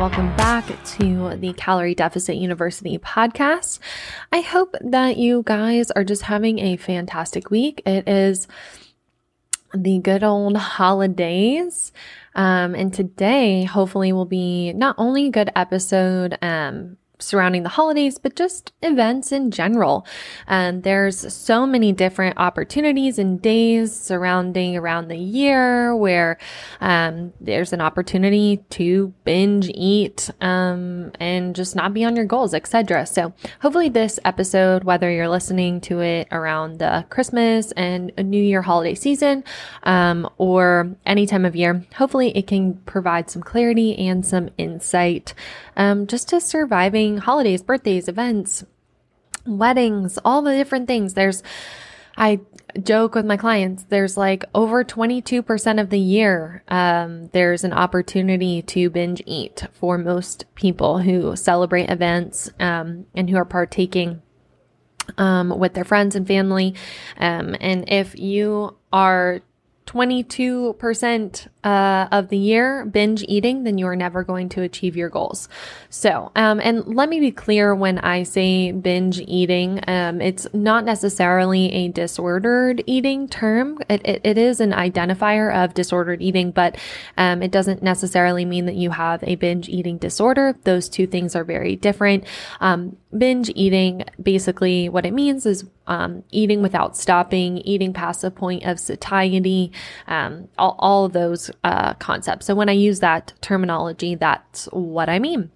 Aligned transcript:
welcome 0.00 0.34
back 0.34 0.64
to 0.82 1.36
the 1.36 1.52
Calorie 1.52 1.94
Deficit 1.94 2.36
University 2.36 2.96
podcast. 2.96 3.80
I 4.32 4.40
hope 4.40 4.74
that 4.80 5.18
you 5.18 5.42
guys 5.44 5.90
are 5.90 6.04
just 6.04 6.22
having 6.22 6.58
a 6.58 6.78
fantastic 6.78 7.50
week. 7.50 7.82
It 7.84 8.08
is 8.08 8.48
the 9.74 9.98
good 9.98 10.24
old 10.24 10.56
holidays. 10.56 11.92
Um, 12.34 12.74
and 12.74 12.94
today, 12.94 13.64
hopefully, 13.64 14.14
will 14.14 14.24
be 14.24 14.72
not 14.72 14.94
only 14.96 15.26
a 15.26 15.30
good 15.30 15.50
episode, 15.54 16.38
um, 16.40 16.96
surrounding 17.20 17.62
the 17.62 17.68
holidays, 17.68 18.18
but 18.18 18.36
just 18.36 18.72
events 18.82 19.32
in 19.32 19.50
general. 19.50 20.06
And 20.46 20.82
there's 20.82 21.32
so 21.32 21.66
many 21.66 21.92
different 21.92 22.38
opportunities 22.38 23.18
and 23.18 23.40
days 23.40 23.94
surrounding 23.94 24.76
around 24.76 25.08
the 25.08 25.16
year 25.16 25.94
where 25.94 26.38
um, 26.80 27.32
there's 27.40 27.72
an 27.72 27.80
opportunity 27.80 28.58
to 28.70 29.12
binge 29.24 29.70
eat 29.74 30.30
um, 30.40 31.12
and 31.20 31.54
just 31.54 31.76
not 31.76 31.94
be 31.94 32.04
on 32.04 32.16
your 32.16 32.24
goals, 32.24 32.54
etc. 32.54 33.06
So 33.06 33.32
hopefully 33.60 33.88
this 33.88 34.18
episode, 34.24 34.84
whether 34.84 35.10
you're 35.10 35.28
listening 35.28 35.80
to 35.82 36.00
it 36.00 36.28
around 36.30 36.78
the 36.78 37.04
Christmas 37.10 37.72
and 37.72 38.12
a 38.16 38.22
New 38.22 38.42
Year 38.42 38.62
holiday 38.62 38.94
season 38.94 39.44
um, 39.82 40.28
or 40.38 40.94
any 41.06 41.26
time 41.26 41.44
of 41.44 41.56
year, 41.56 41.84
hopefully 41.96 42.36
it 42.36 42.46
can 42.46 42.74
provide 42.86 43.30
some 43.30 43.42
clarity 43.42 43.96
and 43.98 44.24
some 44.24 44.50
insight 44.58 45.34
um, 45.76 46.06
just 46.06 46.28
to 46.28 46.40
surviving 46.40 47.09
holidays, 47.18 47.62
birthdays, 47.62 48.08
events, 48.08 48.64
weddings, 49.46 50.18
all 50.24 50.42
the 50.42 50.56
different 50.56 50.86
things. 50.86 51.14
There's, 51.14 51.42
I 52.16 52.40
joke 52.82 53.14
with 53.14 53.24
my 53.24 53.36
clients, 53.36 53.84
there's 53.84 54.16
like 54.16 54.44
over 54.54 54.84
22% 54.84 55.80
of 55.80 55.90
the 55.90 55.98
year, 55.98 56.62
um, 56.68 57.28
there's 57.32 57.64
an 57.64 57.72
opportunity 57.72 58.62
to 58.62 58.90
binge 58.90 59.22
eat 59.26 59.66
for 59.72 59.98
most 59.98 60.44
people 60.54 60.98
who 60.98 61.36
celebrate 61.36 61.90
events 61.90 62.50
um, 62.60 63.06
and 63.14 63.30
who 63.30 63.36
are 63.36 63.44
partaking 63.44 64.22
um, 65.18 65.58
with 65.58 65.74
their 65.74 65.84
friends 65.84 66.14
and 66.14 66.26
family. 66.26 66.74
Um, 67.16 67.56
and 67.60 67.84
if 67.88 68.18
you 68.18 68.76
are 68.92 69.40
22% 69.90 71.48
uh, 71.64 72.08
of 72.12 72.28
the 72.28 72.36
year 72.36 72.86
binge 72.86 73.24
eating, 73.26 73.64
then 73.64 73.76
you 73.76 73.88
are 73.88 73.96
never 73.96 74.22
going 74.22 74.48
to 74.48 74.62
achieve 74.62 74.96
your 74.96 75.08
goals. 75.08 75.48
So, 75.88 76.30
um, 76.36 76.60
and 76.60 76.86
let 76.86 77.08
me 77.08 77.18
be 77.18 77.32
clear 77.32 77.74
when 77.74 77.98
I 77.98 78.22
say 78.22 78.70
binge 78.70 79.18
eating, 79.18 79.80
um, 79.88 80.20
it's 80.20 80.46
not 80.52 80.84
necessarily 80.84 81.72
a 81.72 81.88
disordered 81.88 82.84
eating 82.86 83.26
term. 83.26 83.78
It, 83.88 84.00
it, 84.06 84.20
it 84.22 84.38
is 84.38 84.60
an 84.60 84.70
identifier 84.70 85.52
of 85.52 85.74
disordered 85.74 86.22
eating, 86.22 86.52
but 86.52 86.78
um, 87.18 87.42
it 87.42 87.50
doesn't 87.50 87.82
necessarily 87.82 88.44
mean 88.44 88.66
that 88.66 88.76
you 88.76 88.90
have 88.90 89.24
a 89.24 89.34
binge 89.34 89.68
eating 89.68 89.98
disorder. 89.98 90.54
Those 90.62 90.88
two 90.88 91.08
things 91.08 91.34
are 91.34 91.42
very 91.42 91.74
different. 91.74 92.24
Um, 92.60 92.96
binge 93.18 93.50
eating, 93.56 94.04
basically, 94.22 94.88
what 94.88 95.04
it 95.04 95.12
means 95.12 95.46
is 95.46 95.64
um, 95.90 96.22
eating 96.30 96.62
without 96.62 96.96
stopping, 96.96 97.58
eating 97.58 97.92
past 97.92 98.22
the 98.22 98.30
point 98.30 98.64
of 98.64 98.78
satiety, 98.78 99.72
um, 100.06 100.48
all, 100.56 100.76
all 100.78 101.04
of 101.04 101.12
those 101.12 101.50
uh, 101.64 101.94
concept. 101.94 102.44
So 102.44 102.54
when 102.54 102.68
I 102.68 102.72
use 102.72 103.00
that 103.00 103.32
terminology, 103.40 104.14
that's 104.14 104.66
what 104.66 105.08
I 105.08 105.18
mean. 105.18 105.50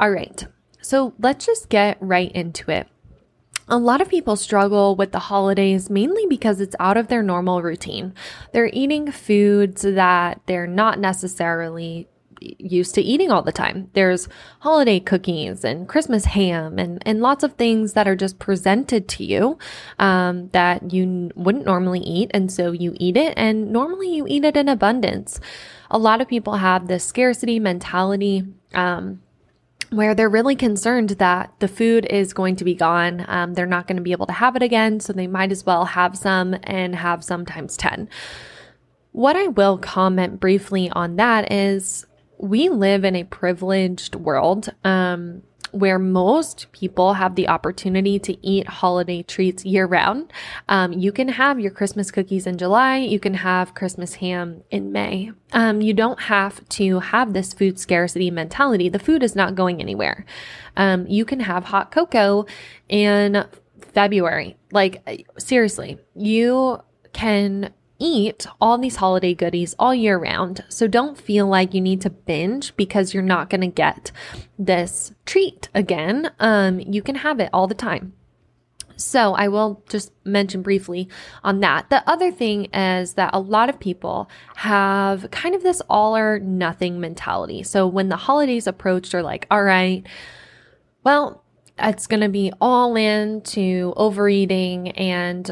All 0.00 0.10
right. 0.10 0.46
So 0.80 1.12
let's 1.18 1.44
just 1.44 1.68
get 1.68 1.98
right 2.00 2.32
into 2.32 2.70
it. 2.70 2.88
A 3.68 3.76
lot 3.76 4.00
of 4.00 4.08
people 4.08 4.36
struggle 4.36 4.96
with 4.96 5.12
the 5.12 5.18
holidays 5.18 5.90
mainly 5.90 6.26
because 6.26 6.60
it's 6.60 6.76
out 6.80 6.96
of 6.96 7.08
their 7.08 7.22
normal 7.22 7.62
routine. 7.62 8.14
They're 8.52 8.70
eating 8.72 9.12
foods 9.12 9.82
that 9.82 10.40
they're 10.46 10.66
not 10.66 10.98
necessarily 10.98 12.08
used 12.58 12.94
to 12.94 13.02
eating 13.02 13.30
all 13.30 13.42
the 13.42 13.52
time. 13.52 13.90
There's 13.94 14.28
holiday 14.60 15.00
cookies 15.00 15.64
and 15.64 15.88
Christmas 15.88 16.24
ham 16.26 16.78
and, 16.78 17.02
and 17.06 17.20
lots 17.20 17.44
of 17.44 17.54
things 17.54 17.92
that 17.94 18.08
are 18.08 18.16
just 18.16 18.38
presented 18.38 19.08
to 19.08 19.24
you 19.24 19.58
um, 19.98 20.48
that 20.52 20.92
you 20.92 21.30
wouldn't 21.34 21.66
normally 21.66 22.00
eat. 22.00 22.30
And 22.34 22.50
so 22.50 22.72
you 22.72 22.94
eat 22.96 23.16
it, 23.16 23.34
and 23.36 23.72
normally 23.72 24.14
you 24.14 24.26
eat 24.28 24.44
it 24.44 24.56
in 24.56 24.68
abundance. 24.68 25.40
A 25.90 25.98
lot 25.98 26.20
of 26.20 26.28
people 26.28 26.54
have 26.54 26.88
this 26.88 27.04
scarcity 27.04 27.58
mentality. 27.58 28.44
Um, 28.72 29.20
where 29.90 30.14
they're 30.14 30.28
really 30.28 30.56
concerned 30.56 31.10
that 31.10 31.52
the 31.60 31.68
food 31.68 32.04
is 32.06 32.32
going 32.32 32.56
to 32.56 32.64
be 32.64 32.74
gone. 32.74 33.24
Um, 33.28 33.54
they're 33.54 33.66
not 33.66 33.86
going 33.86 33.96
to 33.96 34.02
be 34.02 34.12
able 34.12 34.26
to 34.26 34.32
have 34.32 34.56
it 34.56 34.62
again, 34.62 34.98
so 34.98 35.12
they 35.12 35.26
might 35.26 35.52
as 35.52 35.64
well 35.64 35.84
have 35.84 36.16
some 36.18 36.56
and 36.64 36.96
have 36.96 37.22
some 37.22 37.46
times 37.46 37.76
10. 37.76 38.08
What 39.12 39.36
I 39.36 39.46
will 39.46 39.78
comment 39.78 40.40
briefly 40.40 40.90
on 40.90 41.16
that 41.16 41.52
is 41.52 42.06
we 42.38 42.68
live 42.68 43.04
in 43.04 43.16
a 43.16 43.24
privileged 43.24 44.14
world 44.14 44.72
um, 44.84 45.42
where 45.74 45.98
most 45.98 46.70
people 46.70 47.14
have 47.14 47.34
the 47.34 47.48
opportunity 47.48 48.18
to 48.20 48.46
eat 48.46 48.66
holiday 48.68 49.22
treats 49.22 49.64
year 49.64 49.86
round. 49.86 50.32
Um, 50.68 50.92
you 50.92 51.10
can 51.10 51.28
have 51.28 51.58
your 51.58 51.72
Christmas 51.72 52.12
cookies 52.12 52.46
in 52.46 52.58
July, 52.58 52.98
you 52.98 53.18
can 53.18 53.34
have 53.34 53.74
Christmas 53.74 54.14
ham 54.14 54.62
in 54.70 54.92
May. 54.92 55.32
Um, 55.52 55.80
you 55.80 55.92
don't 55.92 56.20
have 56.22 56.66
to 56.70 57.00
have 57.00 57.32
this 57.32 57.52
food 57.52 57.78
scarcity 57.78 58.30
mentality. 58.30 58.88
The 58.88 59.00
food 59.00 59.22
is 59.22 59.34
not 59.34 59.56
going 59.56 59.80
anywhere. 59.80 60.24
Um, 60.76 61.06
you 61.08 61.24
can 61.24 61.40
have 61.40 61.64
hot 61.64 61.90
cocoa 61.90 62.46
in 62.88 63.44
February. 63.80 64.56
Like, 64.70 65.26
seriously, 65.38 65.98
you 66.14 66.80
can 67.12 67.72
eat 67.98 68.46
all 68.60 68.78
these 68.78 68.96
holiday 68.96 69.34
goodies 69.34 69.74
all 69.78 69.94
year 69.94 70.18
round. 70.18 70.64
So 70.68 70.86
don't 70.86 71.18
feel 71.18 71.46
like 71.46 71.74
you 71.74 71.80
need 71.80 72.00
to 72.02 72.10
binge 72.10 72.76
because 72.76 73.14
you're 73.14 73.22
not 73.22 73.50
going 73.50 73.60
to 73.60 73.66
get 73.66 74.10
this 74.58 75.14
treat 75.24 75.68
again. 75.74 76.30
Um, 76.40 76.80
you 76.80 77.02
can 77.02 77.16
have 77.16 77.40
it 77.40 77.50
all 77.52 77.66
the 77.66 77.74
time. 77.74 78.14
So 78.96 79.34
I 79.34 79.48
will 79.48 79.82
just 79.88 80.12
mention 80.24 80.62
briefly 80.62 81.08
on 81.42 81.60
that. 81.60 81.90
The 81.90 82.08
other 82.08 82.30
thing 82.30 82.66
is 82.66 83.14
that 83.14 83.30
a 83.32 83.40
lot 83.40 83.68
of 83.68 83.80
people 83.80 84.30
have 84.56 85.30
kind 85.30 85.54
of 85.54 85.62
this 85.62 85.82
all 85.90 86.16
or 86.16 86.38
nothing 86.38 87.00
mentality. 87.00 87.62
So 87.62 87.86
when 87.86 88.08
the 88.08 88.16
holidays 88.16 88.66
approach, 88.66 89.10
they're 89.10 89.22
like, 89.22 89.46
all 89.50 89.64
right, 89.64 90.06
well, 91.02 91.42
it's 91.78 92.06
going 92.06 92.20
to 92.20 92.28
be 92.28 92.52
all 92.60 92.94
in 92.96 93.40
to 93.42 93.92
overeating 93.96 94.90
and 94.92 95.50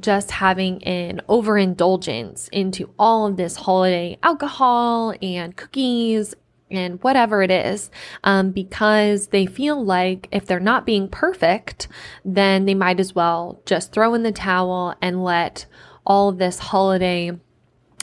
just 0.00 0.30
having 0.30 0.82
an 0.84 1.20
overindulgence 1.28 2.48
into 2.48 2.92
all 2.98 3.26
of 3.26 3.36
this 3.36 3.56
holiday 3.56 4.18
alcohol 4.22 5.14
and 5.22 5.56
cookies 5.56 6.34
and 6.70 7.02
whatever 7.02 7.42
it 7.42 7.50
is, 7.50 7.90
um, 8.24 8.50
because 8.50 9.28
they 9.28 9.46
feel 9.46 9.84
like 9.84 10.28
if 10.32 10.46
they're 10.46 10.60
not 10.60 10.86
being 10.86 11.08
perfect, 11.08 11.88
then 12.24 12.64
they 12.64 12.74
might 12.74 12.98
as 12.98 13.14
well 13.14 13.60
just 13.66 13.92
throw 13.92 14.14
in 14.14 14.22
the 14.22 14.32
towel 14.32 14.94
and 15.00 15.22
let 15.22 15.66
all 16.06 16.28
of 16.28 16.38
this 16.38 16.58
holiday 16.58 17.30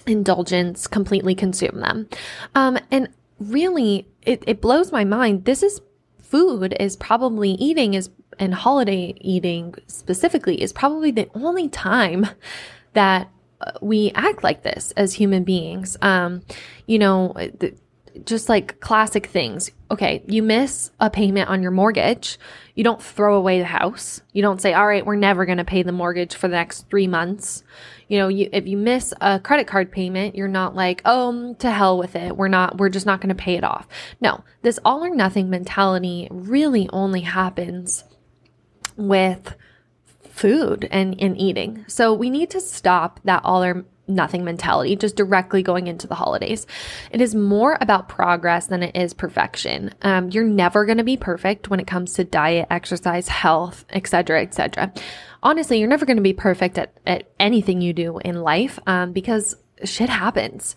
indulgence 0.07 0.87
completely 0.87 1.35
consume 1.35 1.79
them. 1.79 2.07
Um, 2.55 2.77
and 2.91 3.09
really, 3.39 4.07
it, 4.21 4.43
it 4.47 4.61
blows 4.61 4.91
my 4.91 5.03
mind. 5.03 5.45
This 5.45 5.63
is 5.63 5.81
food 6.19 6.75
is 6.79 6.95
probably 6.95 7.51
eating 7.51 7.93
is 7.93 8.09
and 8.41 8.55
holiday 8.55 9.13
eating 9.21 9.75
specifically 9.85 10.61
is 10.61 10.73
probably 10.73 11.11
the 11.11 11.29
only 11.35 11.69
time 11.69 12.27
that 12.93 13.29
uh, 13.61 13.71
we 13.81 14.11
act 14.15 14.43
like 14.43 14.63
this 14.63 14.91
as 14.97 15.13
human 15.13 15.43
beings. 15.43 15.95
Um, 16.01 16.41
you 16.87 16.97
know, 16.97 17.33
the, 17.35 17.75
just 18.25 18.49
like 18.49 18.79
classic 18.79 19.27
things. 19.27 19.71
Okay, 19.89 20.23
you 20.27 20.41
miss 20.41 20.91
a 20.99 21.09
payment 21.09 21.49
on 21.49 21.61
your 21.61 21.71
mortgage. 21.71 22.39
You 22.75 22.83
don't 22.83 23.01
throw 23.01 23.37
away 23.37 23.59
the 23.59 23.65
house. 23.65 24.21
You 24.33 24.41
don't 24.41 24.59
say, 24.59 24.73
all 24.73 24.87
right, 24.87 25.05
we're 25.05 25.15
never 25.15 25.45
going 25.45 25.59
to 25.59 25.63
pay 25.63 25.83
the 25.83 25.91
mortgage 25.91 26.35
for 26.35 26.47
the 26.47 26.55
next 26.55 26.89
three 26.89 27.07
months. 27.07 27.63
You 28.07 28.17
know, 28.17 28.27
you, 28.27 28.49
if 28.51 28.67
you 28.67 28.75
miss 28.75 29.13
a 29.21 29.39
credit 29.39 29.67
card 29.67 29.91
payment, 29.91 30.35
you're 30.35 30.47
not 30.47 30.75
like, 30.75 31.01
oh, 31.05 31.53
to 31.59 31.71
hell 31.71 31.97
with 31.97 32.15
it. 32.15 32.35
We're 32.35 32.47
not, 32.47 32.77
we're 32.77 32.89
just 32.89 33.05
not 33.05 33.21
going 33.21 33.29
to 33.29 33.35
pay 33.35 33.55
it 33.55 33.63
off. 33.63 33.87
No, 34.19 34.43
this 34.63 34.79
all 34.83 35.03
or 35.03 35.09
nothing 35.09 35.49
mentality 35.49 36.27
really 36.31 36.89
only 36.91 37.21
happens 37.21 38.03
with 39.01 39.55
food 40.29 40.87
and, 40.91 41.19
and 41.21 41.39
eating. 41.39 41.85
So 41.87 42.13
we 42.13 42.29
need 42.29 42.49
to 42.51 42.61
stop 42.61 43.19
that 43.25 43.41
all 43.43 43.63
or 43.63 43.85
nothing 44.07 44.43
mentality, 44.43 44.95
just 44.95 45.15
directly 45.15 45.63
going 45.63 45.87
into 45.87 46.07
the 46.07 46.15
holidays. 46.15 46.67
It 47.11 47.21
is 47.21 47.33
more 47.35 47.77
about 47.79 48.09
progress 48.09 48.67
than 48.67 48.83
it 48.83 48.95
is 48.95 49.13
perfection. 49.13 49.93
Um, 50.01 50.29
you're 50.29 50.43
never 50.43 50.85
going 50.85 50.97
to 50.97 51.03
be 51.03 51.17
perfect 51.17 51.69
when 51.69 51.79
it 51.79 51.87
comes 51.87 52.13
to 52.13 52.23
diet, 52.23 52.67
exercise, 52.69 53.27
health, 53.27 53.85
etc., 53.91 54.41
etc. 54.41 54.93
Honestly, 55.43 55.79
you're 55.79 55.87
never 55.89 56.05
going 56.05 56.17
to 56.17 56.23
be 56.23 56.33
perfect 56.33 56.77
at, 56.77 56.93
at 57.05 57.31
anything 57.39 57.81
you 57.81 57.93
do 57.93 58.17
in 58.19 58.41
life 58.41 58.79
um, 58.87 59.11
because 59.11 59.55
shit 59.83 60.09
happens. 60.09 60.75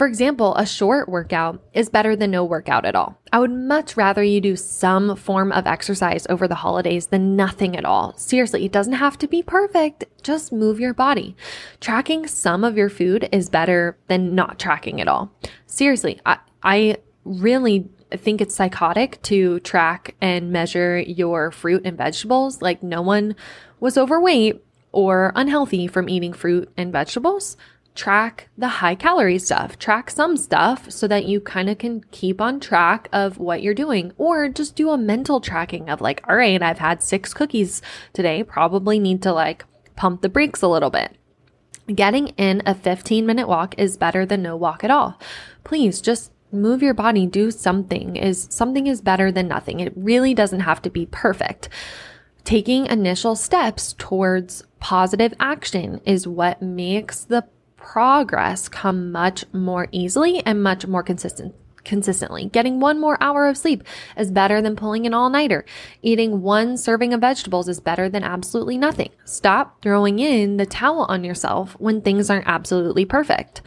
For 0.00 0.06
example, 0.06 0.56
a 0.56 0.64
short 0.64 1.10
workout 1.10 1.62
is 1.74 1.90
better 1.90 2.16
than 2.16 2.30
no 2.30 2.42
workout 2.42 2.86
at 2.86 2.96
all. 2.96 3.20
I 3.34 3.38
would 3.38 3.50
much 3.50 3.98
rather 3.98 4.22
you 4.22 4.40
do 4.40 4.56
some 4.56 5.14
form 5.14 5.52
of 5.52 5.66
exercise 5.66 6.26
over 6.30 6.48
the 6.48 6.54
holidays 6.54 7.08
than 7.08 7.36
nothing 7.36 7.76
at 7.76 7.84
all. 7.84 8.16
Seriously, 8.16 8.64
it 8.64 8.72
doesn't 8.72 8.94
have 8.94 9.18
to 9.18 9.28
be 9.28 9.42
perfect. 9.42 10.04
Just 10.22 10.54
move 10.54 10.80
your 10.80 10.94
body. 10.94 11.36
Tracking 11.82 12.26
some 12.26 12.64
of 12.64 12.78
your 12.78 12.88
food 12.88 13.28
is 13.30 13.50
better 13.50 13.98
than 14.06 14.34
not 14.34 14.58
tracking 14.58 15.02
at 15.02 15.06
all. 15.06 15.34
Seriously, 15.66 16.18
I, 16.24 16.38
I 16.62 16.96
really 17.26 17.86
think 18.10 18.40
it's 18.40 18.54
psychotic 18.54 19.20
to 19.24 19.60
track 19.60 20.14
and 20.22 20.50
measure 20.50 20.98
your 20.98 21.50
fruit 21.50 21.82
and 21.84 21.98
vegetables. 21.98 22.62
Like, 22.62 22.82
no 22.82 23.02
one 23.02 23.36
was 23.80 23.98
overweight 23.98 24.64
or 24.92 25.32
unhealthy 25.36 25.86
from 25.86 26.08
eating 26.08 26.32
fruit 26.32 26.70
and 26.78 26.90
vegetables. 26.90 27.58
Track 28.00 28.48
the 28.56 28.68
high 28.68 28.94
calorie 28.94 29.38
stuff, 29.38 29.78
track 29.78 30.08
some 30.08 30.38
stuff 30.38 30.90
so 30.90 31.06
that 31.06 31.26
you 31.26 31.38
kind 31.38 31.68
of 31.68 31.76
can 31.76 32.02
keep 32.10 32.40
on 32.40 32.58
track 32.58 33.10
of 33.12 33.36
what 33.36 33.62
you're 33.62 33.74
doing, 33.74 34.14
or 34.16 34.48
just 34.48 34.74
do 34.74 34.88
a 34.88 34.96
mental 34.96 35.38
tracking 35.38 35.90
of 35.90 36.00
like, 36.00 36.22
all 36.26 36.34
right, 36.34 36.62
I've 36.62 36.78
had 36.78 37.02
six 37.02 37.34
cookies 37.34 37.82
today, 38.14 38.42
probably 38.42 38.98
need 38.98 39.20
to 39.24 39.34
like 39.34 39.66
pump 39.96 40.22
the 40.22 40.30
brakes 40.30 40.62
a 40.62 40.68
little 40.68 40.88
bit. 40.88 41.14
Getting 41.94 42.28
in 42.38 42.62
a 42.64 42.74
15 42.74 43.26
minute 43.26 43.46
walk 43.46 43.74
is 43.76 43.98
better 43.98 44.24
than 44.24 44.40
no 44.40 44.56
walk 44.56 44.82
at 44.82 44.90
all. 44.90 45.20
Please 45.62 46.00
just 46.00 46.32
move 46.50 46.82
your 46.82 46.94
body, 46.94 47.26
do 47.26 47.50
something 47.50 48.16
is 48.16 48.48
something 48.50 48.86
is 48.86 49.02
better 49.02 49.30
than 49.30 49.46
nothing. 49.46 49.78
It 49.78 49.92
really 49.94 50.32
doesn't 50.32 50.60
have 50.60 50.80
to 50.80 50.90
be 50.90 51.04
perfect. 51.04 51.68
Taking 52.44 52.86
initial 52.86 53.36
steps 53.36 53.94
towards 53.98 54.64
positive 54.78 55.34
action 55.38 56.00
is 56.06 56.26
what 56.26 56.62
makes 56.62 57.24
the 57.24 57.44
progress 57.80 58.68
come 58.68 59.10
much 59.10 59.44
more 59.52 59.88
easily 59.90 60.44
and 60.46 60.62
much 60.62 60.86
more 60.86 61.02
consistent 61.02 61.54
consistently. 61.82 62.46
Getting 62.46 62.78
one 62.78 63.00
more 63.00 63.16
hour 63.22 63.48
of 63.48 63.56
sleep 63.56 63.82
is 64.16 64.30
better 64.30 64.60
than 64.60 64.76
pulling 64.76 65.06
an 65.06 65.14
all 65.14 65.30
nighter. 65.30 65.64
Eating 66.02 66.42
one 66.42 66.76
serving 66.76 67.14
of 67.14 67.20
vegetables 67.20 67.68
is 67.68 67.80
better 67.80 68.08
than 68.08 68.22
absolutely 68.22 68.78
nothing. 68.78 69.10
Stop 69.24 69.82
throwing 69.82 70.18
in 70.18 70.56
the 70.56 70.66
towel 70.66 71.06
on 71.08 71.24
yourself 71.24 71.74
when 71.78 72.00
things 72.00 72.30
aren't 72.30 72.46
absolutely 72.46 73.04
perfect. 73.04 73.62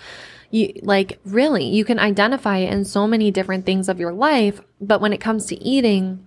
You 0.51 0.74
like 0.83 1.19
really, 1.25 1.65
you 1.65 1.83
can 1.83 1.98
identify 1.98 2.57
it 2.60 2.71
in 2.71 2.86
so 2.86 3.07
many 3.07 3.31
different 3.31 3.65
things 3.65 3.89
of 3.89 4.00
your 4.00 4.13
life, 4.13 4.62
but 4.80 5.01
when 5.01 5.12
it 5.12 5.19
comes 5.21 5.48
to 5.48 5.62
eating, 5.63 6.24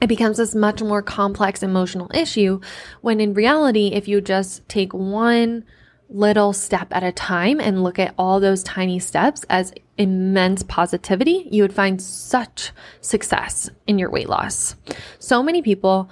it 0.00 0.06
becomes 0.06 0.36
this 0.36 0.54
much 0.54 0.80
more 0.80 1.02
complex 1.02 1.62
emotional 1.62 2.10
issue 2.14 2.60
when 3.00 3.20
in 3.20 3.34
reality, 3.34 3.88
if 3.88 4.06
you 4.06 4.20
just 4.20 4.66
take 4.68 4.94
one 4.94 5.64
little 6.10 6.52
step 6.52 6.88
at 6.90 7.02
a 7.02 7.12
time 7.12 7.60
and 7.60 7.82
look 7.82 7.98
at 7.98 8.14
all 8.18 8.40
those 8.40 8.62
tiny 8.62 8.98
steps 8.98 9.44
as 9.48 9.72
immense 9.96 10.62
positivity, 10.64 11.48
you 11.50 11.62
would 11.62 11.72
find 11.72 12.02
such 12.02 12.72
success 13.00 13.70
in 13.86 13.98
your 13.98 14.10
weight 14.10 14.28
loss. 14.28 14.74
So 15.18 15.42
many 15.42 15.62
people 15.62 16.10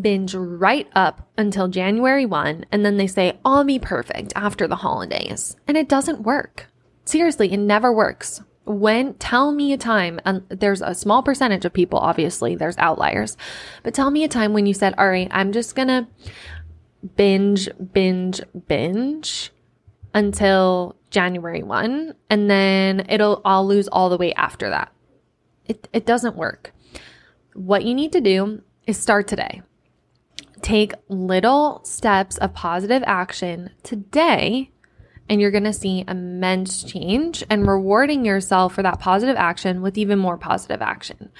binge 0.00 0.34
right 0.34 0.88
up 0.94 1.28
until 1.36 1.68
January 1.68 2.26
1 2.26 2.66
and 2.70 2.84
then 2.84 2.96
they 2.96 3.06
say, 3.06 3.38
I'll 3.44 3.64
be 3.64 3.78
perfect 3.78 4.32
after 4.36 4.68
the 4.68 4.76
holidays. 4.76 5.56
And 5.66 5.76
it 5.76 5.88
doesn't 5.88 6.22
work. 6.22 6.66
Seriously, 7.04 7.52
it 7.52 7.56
never 7.56 7.92
works. 7.92 8.42
When 8.66 9.14
tell 9.14 9.50
me 9.50 9.72
a 9.72 9.78
time, 9.78 10.20
and 10.24 10.44
there's 10.48 10.82
a 10.82 10.94
small 10.94 11.24
percentage 11.24 11.64
of 11.64 11.72
people, 11.72 11.98
obviously, 11.98 12.54
there's 12.54 12.78
outliers, 12.78 13.36
but 13.82 13.94
tell 13.94 14.10
me 14.10 14.22
a 14.22 14.28
time 14.28 14.52
when 14.52 14.66
you 14.66 14.74
said, 14.74 14.94
All 14.96 15.08
right, 15.08 15.26
I'm 15.32 15.50
just 15.50 15.74
gonna 15.74 16.06
binge, 17.16 17.68
binge, 17.92 18.40
binge 18.68 19.50
until 20.14 20.96
January 21.10 21.62
1, 21.62 22.14
and 22.28 22.50
then 22.50 23.06
it'll 23.08 23.40
I'll 23.44 23.66
lose 23.66 23.88
all 23.88 24.08
the 24.08 24.16
weight 24.16 24.34
after 24.36 24.70
that. 24.70 24.92
It 25.66 25.88
it 25.92 26.06
doesn't 26.06 26.36
work. 26.36 26.72
What 27.54 27.84
you 27.84 27.94
need 27.94 28.12
to 28.12 28.20
do 28.20 28.62
is 28.86 28.96
start 28.98 29.28
today. 29.28 29.62
Take 30.62 30.92
little 31.08 31.80
steps 31.84 32.36
of 32.38 32.54
positive 32.54 33.02
action 33.06 33.70
today 33.82 34.70
and 35.30 35.40
you're 35.40 35.52
going 35.52 35.64
to 35.64 35.72
see 35.72 36.04
immense 36.08 36.82
change 36.82 37.44
and 37.48 37.66
rewarding 37.66 38.24
yourself 38.24 38.74
for 38.74 38.82
that 38.82 38.98
positive 38.98 39.36
action 39.36 39.80
with 39.80 39.96
even 39.96 40.18
more 40.18 40.36
positive 40.36 40.82
action. 40.82 41.30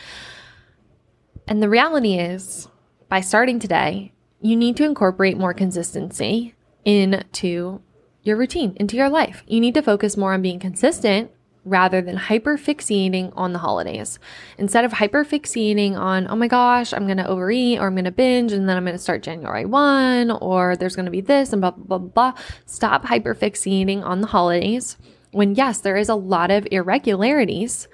And 1.49 1.61
the 1.61 1.69
reality 1.69 2.15
is, 2.15 2.69
by 3.09 3.21
starting 3.21 3.59
today, 3.59 4.13
you 4.41 4.57
need 4.57 4.77
to 4.77 4.85
incorporate 4.85 5.37
more 5.37 5.55
consistency 5.55 6.55
into 6.85 7.81
your 8.23 8.37
routine, 8.37 8.77
into 8.77 8.97
your 8.97 9.09
life. 9.09 9.43
You 9.47 9.61
need 9.61 9.75
to 9.75 9.83
focus 9.83 10.17
more 10.17 10.33
on 10.33 10.43
being 10.43 10.59
consistent 10.59 11.31
rather 11.65 12.01
than 12.01 12.17
hyperfixating 12.17 13.33
on 13.37 13.53
the 13.53 13.59
holidays. 13.59 14.19
Instead 14.57 14.85
of 14.85 14.93
hyperfixating 14.93 15.97
on, 15.97 16.27
oh 16.31 16.37
my 16.37 16.49
gosh, 16.49 16.93
I'm 16.93 17.05
going 17.05 17.19
to 17.19 17.29
overeat 17.29 17.79
or 17.79 17.87
I'm 17.87 17.95
going 17.95 18.05
to 18.07 18.11
binge 18.11 18.53
and 18.53 18.69
then 18.69 18.77
I'm 18.77 18.85
going 18.85 18.97
to 18.97 19.03
start 19.03 19.23
January 19.23 19.67
1 19.67 20.31
or 20.31 20.77
there's 20.77 20.97
going 20.97 21.05
to 21.05 21.13
be 21.13 21.21
this 21.21 21.53
and 21.53 21.61
blah, 21.61 21.73
blah, 21.73 21.99
blah, 21.99 22.33
blah. 22.33 22.43
Stop 22.65 23.05
hyperfixating 23.05 24.03
on 24.03 24.23
the 24.23 24.29
holidays 24.29 24.97
when, 25.33 25.55
yes, 25.55 25.81
there 25.81 25.97
is 25.97 26.09
a 26.09 26.15
lot 26.15 26.51
of 26.51 26.67
irregularities, 26.71 27.89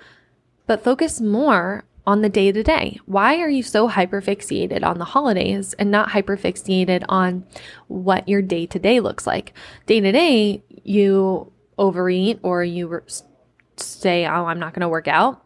but 0.66 0.84
focus 0.84 1.20
more 1.20 1.84
on 2.06 2.22
the 2.22 2.28
day 2.28 2.52
to 2.52 2.62
day. 2.62 3.00
Why 3.06 3.40
are 3.40 3.48
you 3.48 3.62
so 3.62 3.88
hyperfixated 3.88 4.84
on 4.84 4.98
the 4.98 5.04
holidays 5.04 5.74
and 5.74 5.90
not 5.90 6.10
hyperfixated 6.10 7.04
on 7.08 7.44
what 7.88 8.28
your 8.28 8.42
day 8.42 8.66
to 8.66 8.78
day 8.78 9.00
looks 9.00 9.26
like? 9.26 9.52
Day 9.86 10.00
to 10.00 10.12
day, 10.12 10.62
you 10.84 11.52
overeat 11.78 12.38
or 12.42 12.62
you 12.62 13.02
say, 13.76 14.24
oh, 14.24 14.46
I'm 14.46 14.60
not 14.60 14.72
going 14.72 14.82
to 14.82 14.88
work 14.88 15.08
out. 15.08 15.42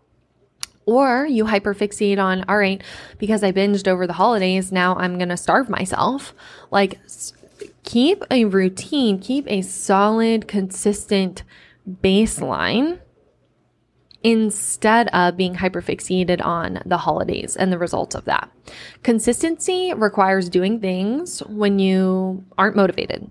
Or 0.87 1.27
you 1.27 1.45
hyperfixate 1.45 2.19
on, 2.19 2.45
all 2.49 2.59
right, 2.59 2.83
because 3.19 3.43
I 3.43 3.53
binged 3.53 3.87
over 3.87 4.07
the 4.07 4.15
holidays, 4.15 4.73
now 4.73 4.97
I'm 4.97 5.19
going 5.19 5.29
to 5.29 5.37
starve 5.37 5.69
myself. 5.69 6.35
Like, 6.71 6.99
keep 7.85 8.25
a 8.31 8.45
routine, 8.45 9.19
keep 9.19 9.47
a 9.49 9.63
solid, 9.63 10.49
consistent 10.49 11.43
baseline 12.03 13.01
instead 14.23 15.09
of 15.09 15.37
being 15.37 15.55
hyperfixated 15.55 16.45
on 16.45 16.83
the 16.85 16.99
holidays 16.99 17.57
and 17.57 17.73
the 17.73 17.79
results 17.79 18.15
of 18.15 18.27
that. 18.27 18.51
Consistency 19.03 19.95
requires 19.95 20.49
doing 20.49 20.81
things 20.81 21.41
when 21.41 21.79
you 21.79 22.45
aren't 22.59 22.77
motivated. 22.77 23.31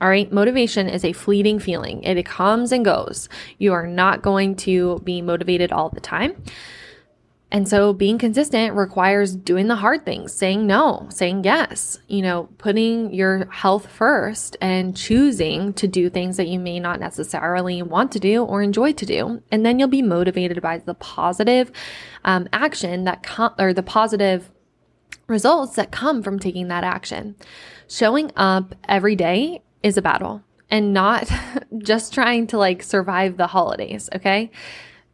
All 0.00 0.08
right. 0.08 0.32
Motivation 0.32 0.88
is 0.88 1.04
a 1.04 1.12
fleeting 1.12 1.58
feeling. 1.58 2.02
It 2.04 2.24
comes 2.24 2.72
and 2.72 2.84
goes. 2.84 3.28
You 3.58 3.74
are 3.74 3.86
not 3.86 4.22
going 4.22 4.56
to 4.56 5.00
be 5.04 5.20
motivated 5.20 5.72
all 5.72 5.90
the 5.90 6.00
time. 6.00 6.42
And 7.52 7.68
so 7.68 7.92
being 7.92 8.16
consistent 8.16 8.76
requires 8.76 9.34
doing 9.34 9.66
the 9.66 9.76
hard 9.76 10.04
things, 10.04 10.32
saying 10.32 10.66
no, 10.66 11.08
saying 11.10 11.42
yes, 11.42 11.98
you 12.06 12.22
know, 12.22 12.48
putting 12.58 13.12
your 13.12 13.46
health 13.50 13.86
first 13.86 14.56
and 14.60 14.96
choosing 14.96 15.72
to 15.74 15.88
do 15.88 16.08
things 16.08 16.36
that 16.36 16.46
you 16.46 16.60
may 16.60 16.78
not 16.78 17.00
necessarily 17.00 17.82
want 17.82 18.12
to 18.12 18.20
do 18.20 18.44
or 18.44 18.62
enjoy 18.62 18.92
to 18.92 19.04
do. 19.04 19.42
And 19.50 19.66
then 19.66 19.78
you'll 19.78 19.88
be 19.88 20.02
motivated 20.02 20.62
by 20.62 20.78
the 20.78 20.94
positive 20.94 21.72
um, 22.24 22.48
action 22.52 23.04
that 23.04 23.24
com- 23.24 23.54
or 23.58 23.72
the 23.72 23.82
positive 23.82 24.50
results 25.26 25.74
that 25.74 25.90
come 25.90 26.22
from 26.22 26.38
taking 26.38 26.68
that 26.68 26.84
action. 26.84 27.34
Showing 27.88 28.30
up 28.36 28.76
every 28.88 29.16
day 29.16 29.62
is 29.82 29.96
a 29.96 30.02
battle 30.02 30.44
and 30.70 30.92
not 30.92 31.28
just 31.78 32.14
trying 32.14 32.46
to 32.48 32.58
like 32.58 32.82
survive 32.82 33.36
the 33.36 33.48
holidays, 33.48 34.08
okay? 34.14 34.50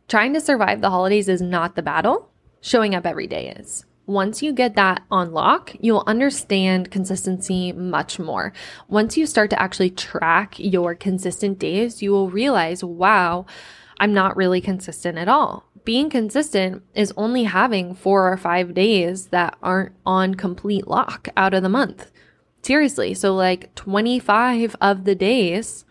Trying 0.08 0.34
to 0.34 0.40
survive 0.40 0.80
the 0.80 0.90
holidays 0.90 1.28
is 1.28 1.40
not 1.40 1.74
the 1.74 1.82
battle. 1.82 2.30
Showing 2.66 2.96
up 2.96 3.06
every 3.06 3.28
day 3.28 3.54
is. 3.60 3.84
Once 4.06 4.42
you 4.42 4.52
get 4.52 4.74
that 4.74 5.04
on 5.08 5.30
lock, 5.30 5.72
you'll 5.78 6.02
understand 6.04 6.90
consistency 6.90 7.70
much 7.70 8.18
more. 8.18 8.52
Once 8.88 9.16
you 9.16 9.24
start 9.24 9.50
to 9.50 9.62
actually 9.62 9.90
track 9.90 10.58
your 10.58 10.92
consistent 10.92 11.60
days, 11.60 12.02
you 12.02 12.10
will 12.10 12.28
realize, 12.28 12.82
wow, 12.82 13.46
I'm 14.00 14.12
not 14.12 14.36
really 14.36 14.60
consistent 14.60 15.16
at 15.16 15.28
all. 15.28 15.70
Being 15.84 16.10
consistent 16.10 16.82
is 16.92 17.14
only 17.16 17.44
having 17.44 17.94
four 17.94 18.32
or 18.32 18.36
five 18.36 18.74
days 18.74 19.28
that 19.28 19.56
aren't 19.62 19.94
on 20.04 20.34
complete 20.34 20.88
lock 20.88 21.28
out 21.36 21.54
of 21.54 21.62
the 21.62 21.68
month. 21.68 22.10
Seriously. 22.62 23.14
So, 23.14 23.32
like 23.32 23.72
25 23.76 24.74
of 24.80 25.04
the 25.04 25.14
days 25.14 25.84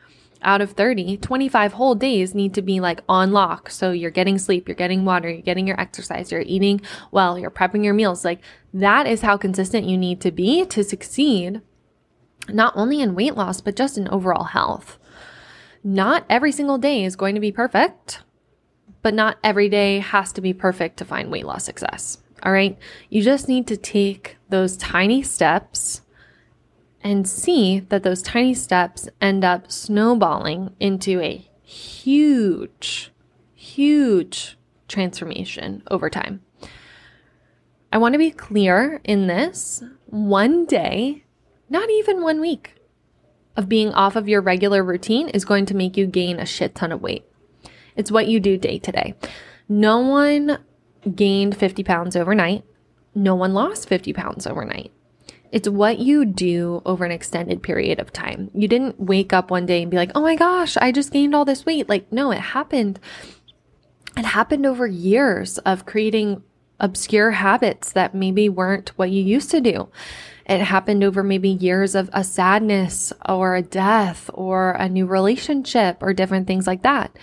out 0.46 0.62
of 0.62 0.72
30, 0.72 1.18
25 1.18 1.74
whole 1.74 1.96
days 1.96 2.34
need 2.34 2.54
to 2.54 2.62
be 2.62 2.80
like 2.80 3.02
on 3.10 3.32
lock. 3.32 3.70
So, 3.70 3.92
you're 3.92 4.12
getting 4.12 4.38
sleep, 4.38 4.68
you're 4.68 4.76
getting 4.76 5.04
water, 5.04 5.30
you're 5.30 5.42
getting 5.42 5.68
your 5.68 5.80
exercise, 5.80 6.32
you're 6.32 6.42
eating 6.42 6.82
well, 7.12 7.38
you're 7.38 7.52
prepping 7.52 7.84
your 7.84 7.94
meals. 7.94 8.24
Like, 8.24 8.42
that 8.74 9.08
is 9.08 9.22
how 9.22 9.38
consistent 9.38 9.88
you 9.88 9.98
need 9.98 10.22
to 10.22 10.32
be 10.32 10.66
to 10.66 10.84
succeed, 10.84 11.62
not 12.48 12.74
only 12.76 13.02
in 13.02 13.16
weight 13.16 13.36
loss, 13.36 13.60
but 13.60 13.76
just 13.76 13.98
in 13.98 14.08
overall 14.08 14.46
health. 14.46 14.98
Not 15.84 16.26
every 16.30 16.52
single 16.52 16.78
day 16.78 17.04
is 17.04 17.16
going 17.16 17.36
to 17.36 17.42
be 17.42 17.52
perfect, 17.52 18.24
but 19.02 19.14
not 19.14 19.38
every 19.44 19.70
day 19.70 20.00
has 20.00 20.32
to 20.34 20.42
be 20.42 20.52
perfect 20.52 20.98
to 20.98 21.06
find 21.06 21.30
weight 21.30 21.46
loss 21.46 21.64
success. 21.64 22.18
All 22.42 22.52
right. 22.52 22.78
You 23.10 23.22
just 23.22 23.48
need 23.48 23.68
to 23.68 23.78
take 23.78 24.38
those 24.50 24.78
tiny 24.78 25.22
steps 25.22 26.02
and 27.06 27.30
see 27.30 27.82
that 27.82 28.02
those 28.02 28.24
tiny 28.24 28.56
steps 28.56 29.08
end 29.22 29.46
up 29.46 29.72
snowballing 29.72 30.76
into 30.80 31.22
a 31.22 31.48
huge, 31.62 33.12
huge 33.54 34.58
transformation 34.88 35.84
over 35.92 36.10
time. 36.10 36.42
I 37.94 38.00
want 38.00 38.14
to 38.14 38.20
be 38.20 38.32
clear 38.32 39.02
in 39.04 39.28
this 39.28 39.84
one 40.08 40.66
day, 40.66 41.24
not 41.70 41.92
even 41.92 42.24
one 42.24 42.42
week, 42.42 42.74
of 43.56 43.70
being 43.70 43.94
off 43.94 44.16
of 44.16 44.28
your 44.28 44.42
regular 44.42 44.84
routine 44.84 45.30
is 45.30 45.46
going 45.46 45.68
to 45.68 45.76
make 45.76 45.96
you 45.96 46.08
gain 46.08 46.40
a 46.40 46.46
shit 46.46 46.74
ton 46.74 46.92
of 46.92 47.04
weight. 47.04 47.24
It's 47.96 48.12
what 48.12 48.28
you 48.28 48.40
do 48.40 48.58
day 48.58 48.80
to 48.80 48.92
day. 48.92 49.14
No 49.70 50.00
one 50.00 50.58
gained 51.14 51.56
50 51.56 51.84
pounds 51.84 52.16
overnight. 52.16 52.64
No 53.14 53.36
one 53.36 53.54
lost 53.54 53.88
50 53.88 54.12
pounds 54.12 54.48
overnight. 54.48 54.92
It's 55.52 55.70
what 55.70 56.00
you 56.00 56.26
do 56.26 56.82
over 56.86 57.06
an 57.06 57.12
extended 57.12 57.64
period 57.64 58.00
of 58.00 58.12
time. 58.12 58.52
You 58.54 58.68
didn't 58.68 59.00
wake 59.00 59.34
up 59.34 59.52
one 59.52 59.66
day 59.66 59.82
and 59.82 59.92
be 59.92 59.98
like, 59.98 60.12
oh 60.16 60.22
my 60.22 60.36
gosh, 60.36 60.78
I 60.78 60.92
just 60.92 61.12
gained 61.12 61.34
all 61.34 61.46
this 61.46 61.66
weight. 61.66 61.88
Like, 61.88 62.12
no, 62.12 62.32
it 62.32 62.40
happened. 62.40 63.00
It 64.18 64.26
happened 64.26 64.66
over 64.66 64.88
years 64.88 65.58
of 65.60 65.86
creating 65.86 66.44
obscure 66.80 67.32
habits 67.32 67.92
that 67.94 68.16
maybe 68.16 68.50
weren't 68.50 68.90
what 68.98 69.12
you 69.12 69.24
used 69.24 69.52
to 69.52 69.62
do. 69.62 69.90
It 70.46 70.62
happened 70.62 71.04
over 71.04 71.24
maybe 71.24 71.50
years 71.50 71.96
of 71.96 72.10
a 72.14 72.24
sadness 72.24 73.12
or 73.28 73.56
a 73.56 73.62
death 73.62 74.30
or 74.34 74.72
a 74.72 74.88
new 74.88 75.06
relationship 75.06 75.98
or 76.02 76.14
different 76.14 76.48
things 76.48 76.68
like 76.68 76.84
that. 76.84 77.18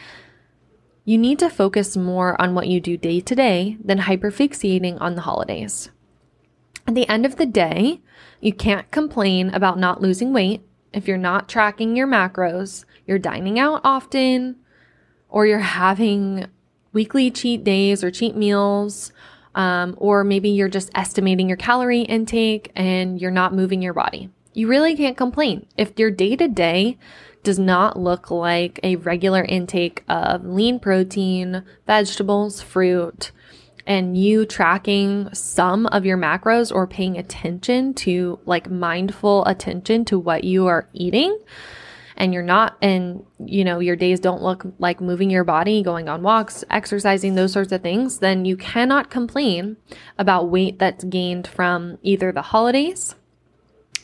You 1.05 1.19
need 1.19 1.39
to 1.41 1.51
focus 1.51 1.97
more 1.97 2.41
on 2.41 2.55
what 2.55 2.69
you 2.69 2.81
do 2.81 2.97
day 2.97 3.21
to 3.21 3.35
day 3.35 3.77
than 3.83 3.99
hyperfixating 3.99 5.01
on 5.01 5.15
the 5.15 5.23
holidays. 5.23 5.91
At 6.87 6.95
the 6.95 7.09
end 7.09 7.27
of 7.27 7.37
the 7.37 7.47
day, 7.47 8.01
you 8.43 8.53
can't 8.53 8.91
complain 8.91 9.49
about 9.51 9.79
not 9.79 10.03
losing 10.03 10.33
weight 10.33 10.63
if 10.93 11.09
you're 11.09 11.17
not 11.17 11.49
tracking 11.49 11.97
your 11.97 12.09
macros, 12.09 12.85
you're 13.07 13.19
dining 13.19 13.59
out 13.59 13.81
often, 13.85 14.57
or 15.29 15.47
you're 15.47 15.61
having 15.61 16.47
weekly 16.93 17.31
cheat 17.31 17.65
days 17.65 18.05
or 18.05 18.11
cheat 18.11 18.37
meals, 18.37 19.13
um, 19.55 19.95
or 19.97 20.25
maybe 20.25 20.51
you're 20.51 20.69
just 20.69 20.91
estimating 20.95 21.49
your 21.49 21.57
calorie 21.57 22.03
intake 22.03 22.71
and 22.75 23.21
you're 23.21 23.31
not 23.31 23.55
moving 23.55 23.81
your 23.81 23.95
body. 23.95 24.29
You 24.53 24.69
really 24.69 24.97
can't 24.97 25.17
complain. 25.17 25.67
If 25.79 25.99
your 25.99 26.11
day 26.11 26.37
to 26.37 26.49
day 26.49 26.99
does 27.43 27.59
not 27.59 27.99
look 27.99 28.31
like 28.31 28.79
a 28.83 28.97
regular 28.97 29.45
intake 29.45 30.05
of 30.09 30.45
lean 30.45 30.79
protein, 30.79 31.65
vegetables, 31.87 32.61
fruit, 32.61 33.31
and 33.87 34.17
you 34.17 34.47
tracking 34.47 35.33
some 35.35 35.87
of 35.87 36.05
your 36.05 36.17
macros 36.17 36.73
or 36.75 36.87
paying 36.87 37.17
attention 37.19 37.95
to 37.95 38.39
like 38.45 38.71
mindful 38.71 39.45
attention 39.47 40.05
to 40.07 40.19
what 40.19 40.45
you 40.45 40.67
are 40.67 40.89
eating, 40.93 41.39
and 42.17 42.33
you're 42.33 42.43
not, 42.43 42.77
and 42.83 43.25
you 43.45 43.65
know, 43.65 43.81
your 43.81 43.97
days 43.97 44.21
don't 44.21 44.43
look 44.43 44.67
like 44.79 45.01
moving 45.01 45.31
your 45.31 45.45
body, 45.45 45.83
going 45.83 46.09
on 46.09 46.23
walks, 46.23 46.63
exercising, 46.71 47.35
those 47.35 47.53
sorts 47.53 47.73
of 47.73 47.83
things, 47.83 48.19
then 48.19 48.45
you 48.45 48.57
cannot 48.57 49.11
complain 49.11 49.77
about 50.19 50.49
weight 50.49 50.79
that's 50.79 51.05
gained 51.05 51.47
from 51.47 51.99
either 52.03 52.31
the 52.31 52.43
holidays 52.43 53.15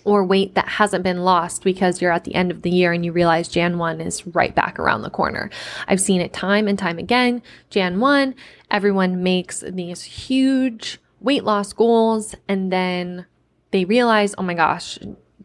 or 0.04 0.24
weight 0.24 0.54
that 0.54 0.68
hasn't 0.68 1.04
been 1.04 1.22
lost 1.22 1.62
because 1.62 2.00
you're 2.00 2.12
at 2.12 2.24
the 2.24 2.34
end 2.34 2.50
of 2.50 2.62
the 2.62 2.70
year 2.70 2.92
and 2.92 3.04
you 3.04 3.12
realize 3.12 3.46
Jan 3.46 3.76
1 3.76 4.00
is 4.00 4.26
right 4.28 4.54
back 4.54 4.78
around 4.78 5.02
the 5.02 5.10
corner. 5.10 5.50
I've 5.86 6.00
seen 6.00 6.22
it 6.22 6.32
time 6.32 6.66
and 6.66 6.78
time 6.78 6.98
again. 6.98 7.42
Jan 7.68 8.00
1, 8.00 8.34
everyone 8.70 9.22
makes 9.22 9.60
these 9.60 10.02
huge 10.02 10.98
weight 11.20 11.44
loss 11.44 11.72
goals 11.72 12.34
and 12.46 12.72
then 12.72 13.26
they 13.70 13.84
realize, 13.84 14.34
oh 14.38 14.42
my 14.42 14.54
gosh, 14.54 14.98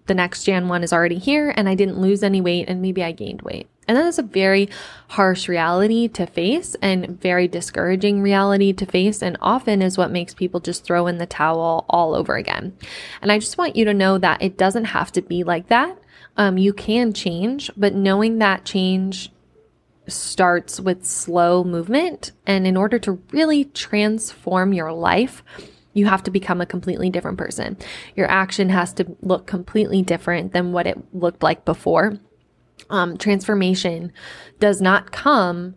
the 0.06 0.14
next 0.14 0.44
Jan 0.44 0.68
1 0.68 0.84
is 0.84 0.94
already 0.94 1.18
here 1.18 1.54
and 1.56 1.68
I 1.68 1.76
didn't 1.76 2.00
lose 2.00 2.24
any 2.24 2.42
weight 2.42 2.68
and 2.68 2.82
maybe 2.82 3.04
I 3.04 3.12
gained 3.12 3.42
weight. 3.42 3.68
And 3.88 3.98
that 3.98 4.06
is 4.06 4.20
a 4.20 4.24
very 4.24 4.70
harsh 5.10 5.50
reality 5.50 6.08
to 6.10 6.26
face 6.26 6.76
and 6.82 7.20
very 7.20 7.50
discouraging 7.50 8.22
reality 8.22 8.72
to 8.72 8.86
face, 8.86 9.22
and 9.22 9.38
often 9.42 9.82
is 9.82 9.98
what 9.98 10.10
makes 10.10 10.34
people 10.34 10.62
just 10.62 10.86
throw 10.86 11.06
in 11.06 11.18
the 11.18 11.26
towel 11.26 11.86
all 11.90 12.16
over 12.16 12.36
again. 12.36 12.78
And 13.22 13.30
I 13.30 13.40
just 13.40 13.58
want 13.58 13.76
you 13.76 13.84
to 13.84 13.94
know 13.94 14.18
that 14.18 14.42
it 14.42 14.58
doesn't 14.58 14.86
have 14.86 15.12
to 15.14 15.22
be 15.22 15.44
like 15.44 15.68
that. 15.68 15.98
Um, 16.38 16.58
you 16.58 16.72
can 16.72 17.12
change, 17.12 17.70
but 17.76 17.94
knowing 17.94 18.38
that 18.38 18.64
change 18.64 19.33
starts 20.08 20.80
with 20.80 21.06
slow 21.06 21.64
movement. 21.64 22.32
And 22.46 22.68
in 22.68 22.78
order 22.78 23.00
to 23.00 23.14
really 23.32 23.66
transform 23.66 24.74
your 24.74 24.92
life, 24.92 25.44
you 25.94 26.06
have 26.08 26.24
to 26.24 26.32
become 26.32 26.60
a 26.60 26.66
completely 26.66 27.10
different 27.10 27.38
person. 27.38 27.78
Your 28.16 28.30
action 28.30 28.70
has 28.70 28.94
to 28.94 29.16
look 29.22 29.46
completely 29.46 30.02
different 30.02 30.52
than 30.54 30.72
what 30.72 30.88
it 30.88 30.98
looked 31.14 31.44
like 31.44 31.66
before. 31.66 32.18
Um, 32.90 33.18
transformation 33.18 34.12
does 34.60 34.82
not 34.82 35.12
come 35.12 35.76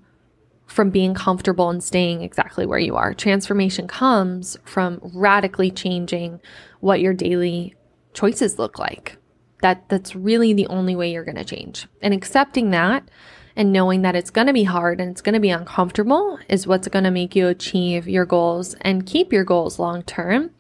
from 0.67 0.91
being 0.91 1.15
comfortable 1.15 1.71
and 1.71 1.83
staying 1.83 2.23
exactly 2.23 2.67
where 2.67 2.79
you 2.79 2.97
are. 2.97 3.15
Transformation 3.15 3.87
comes 3.87 4.57
from 4.65 5.01
radically 5.03 5.71
changing 5.71 6.41
what 6.81 7.01
your 7.01 7.15
daily 7.15 7.75
choices 8.13 8.59
look 8.59 8.79
like. 8.79 9.17
That 9.63 9.89
that's 9.89 10.17
really 10.17 10.53
the 10.53 10.67
only 10.67 10.97
way 10.97 11.13
you're 11.13 11.25
going 11.25 11.37
to 11.37 11.45
change. 11.45 11.87
And 12.03 12.13
accepting 12.13 12.71
that 12.71 13.09
and 13.57 13.73
knowing 13.73 14.03
that 14.03 14.15
it's 14.15 14.31
going 14.31 14.47
to 14.47 14.53
be 14.53 14.65
hard 14.65 15.01
and 15.01 15.11
it's 15.11 15.23
going 15.23 15.33
to 15.33 15.41
be 15.41 15.51
uncomfortable 15.51 16.39
is 16.49 16.67
what's 16.67 16.89
going 16.89 17.05
to 17.05 17.11
make 17.11 17.35
you 17.35 17.49
achieve 17.49 18.07
your 18.07 18.27
goals 18.27 18.75
and 18.83 19.07
keep 19.07 19.33
your 19.33 19.45
goals 19.45 19.79
long 19.79 20.03
term. 20.03 20.51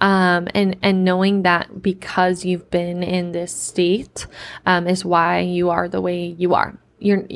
Um, 0.00 0.48
and, 0.54 0.76
and 0.82 1.04
knowing 1.04 1.42
that 1.42 1.82
because 1.82 2.44
you've 2.44 2.70
been 2.70 3.02
in 3.02 3.32
this 3.32 3.52
state, 3.52 4.26
um, 4.66 4.86
is 4.86 5.04
why 5.04 5.40
you 5.40 5.70
are 5.70 5.88
the 5.88 6.00
way 6.00 6.26
you 6.26 6.54
are. 6.54 6.78
You're, 6.98 7.26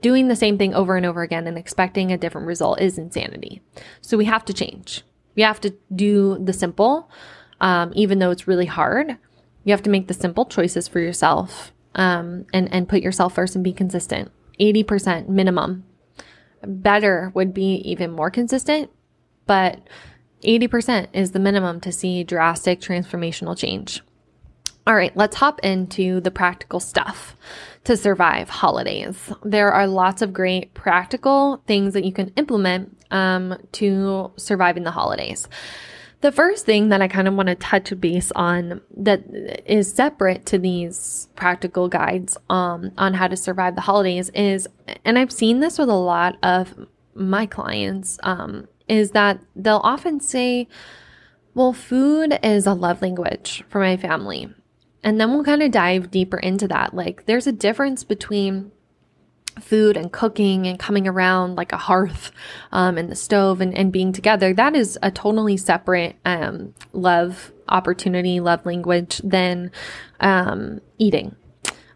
doing 0.00 0.28
the 0.28 0.36
same 0.36 0.58
thing 0.58 0.74
over 0.74 0.96
and 0.96 1.04
over 1.04 1.22
again 1.22 1.46
and 1.46 1.58
expecting 1.58 2.12
a 2.12 2.16
different 2.16 2.46
result 2.46 2.80
is 2.80 2.98
insanity. 2.98 3.60
So 4.00 4.16
we 4.16 4.24
have 4.26 4.44
to 4.46 4.54
change. 4.54 5.02
We 5.34 5.42
have 5.42 5.60
to 5.62 5.74
do 5.94 6.38
the 6.38 6.52
simple, 6.52 7.10
um, 7.60 7.92
even 7.94 8.18
though 8.18 8.30
it's 8.30 8.48
really 8.48 8.66
hard. 8.66 9.18
You 9.64 9.72
have 9.72 9.82
to 9.82 9.90
make 9.90 10.06
the 10.06 10.14
simple 10.14 10.46
choices 10.46 10.88
for 10.88 11.00
yourself 11.00 11.72
um, 11.96 12.46
and 12.52 12.72
and 12.72 12.88
put 12.88 13.02
yourself 13.02 13.34
first 13.34 13.56
and 13.56 13.64
be 13.64 13.72
consistent. 13.72 14.30
Eighty 14.60 14.84
percent 14.84 15.28
minimum. 15.28 15.84
Better 16.62 17.32
would 17.34 17.52
be 17.52 17.74
even 17.84 18.10
more 18.12 18.30
consistent, 18.30 18.90
but 19.46 19.80
eighty 20.42 20.68
percent 20.68 21.10
is 21.12 21.32
the 21.32 21.38
minimum 21.38 21.80
to 21.80 21.92
see 21.92 22.24
drastic 22.24 22.80
transformational 22.80 23.58
change. 23.58 24.02
All 24.86 24.94
right, 24.94 25.16
let's 25.16 25.36
hop 25.36 25.58
into 25.64 26.20
the 26.20 26.30
practical 26.30 26.78
stuff 26.78 27.34
to 27.82 27.96
survive 27.96 28.48
holidays. 28.48 29.32
There 29.42 29.72
are 29.72 29.86
lots 29.88 30.22
of 30.22 30.32
great 30.32 30.74
practical 30.74 31.60
things 31.66 31.92
that 31.94 32.04
you 32.04 32.12
can 32.12 32.28
implement 32.36 32.96
um, 33.10 33.58
to 33.72 34.30
surviving 34.36 34.84
the 34.84 34.92
holidays. 34.92 35.48
The 36.22 36.32
first 36.32 36.64
thing 36.64 36.88
that 36.88 37.02
I 37.02 37.08
kind 37.08 37.28
of 37.28 37.34
want 37.34 37.48
to 37.48 37.54
touch 37.54 37.98
base 38.00 38.32
on 38.34 38.80
that 38.96 39.22
is 39.66 39.92
separate 39.92 40.46
to 40.46 40.58
these 40.58 41.28
practical 41.36 41.88
guides 41.88 42.38
um, 42.48 42.92
on 42.96 43.14
how 43.14 43.28
to 43.28 43.36
survive 43.36 43.74
the 43.74 43.82
holidays 43.82 44.30
is, 44.30 44.66
and 45.04 45.18
I've 45.18 45.30
seen 45.30 45.60
this 45.60 45.78
with 45.78 45.90
a 45.90 45.94
lot 45.94 46.36
of 46.42 46.74
my 47.14 47.46
clients, 47.46 48.18
um, 48.22 48.66
is 48.88 49.10
that 49.10 49.40
they'll 49.54 49.80
often 49.84 50.20
say, 50.20 50.68
well, 51.54 51.72
food 51.72 52.38
is 52.42 52.66
a 52.66 52.74
love 52.74 53.02
language 53.02 53.64
for 53.68 53.80
my 53.80 53.96
family. 53.96 54.48
And 55.02 55.20
then 55.20 55.30
we'll 55.30 55.44
kind 55.44 55.62
of 55.62 55.70
dive 55.70 56.10
deeper 56.10 56.38
into 56.38 56.66
that. 56.68 56.94
Like, 56.94 57.26
there's 57.26 57.46
a 57.46 57.52
difference 57.52 58.04
between 58.04 58.72
food 59.60 59.96
and 59.96 60.12
cooking 60.12 60.66
and 60.66 60.78
coming 60.78 61.06
around 61.06 61.56
like 61.56 61.72
a 61.72 61.76
hearth 61.76 62.30
um, 62.72 62.98
and 62.98 63.10
the 63.10 63.16
stove 63.16 63.60
and, 63.60 63.76
and 63.76 63.92
being 63.92 64.12
together, 64.12 64.52
that 64.54 64.74
is 64.74 64.98
a 65.02 65.10
totally 65.10 65.56
separate 65.56 66.16
um, 66.24 66.74
love 66.92 67.52
opportunity, 67.68 68.40
love 68.40 68.64
language 68.64 69.20
than 69.24 69.70
um, 70.20 70.80
eating. 70.98 71.34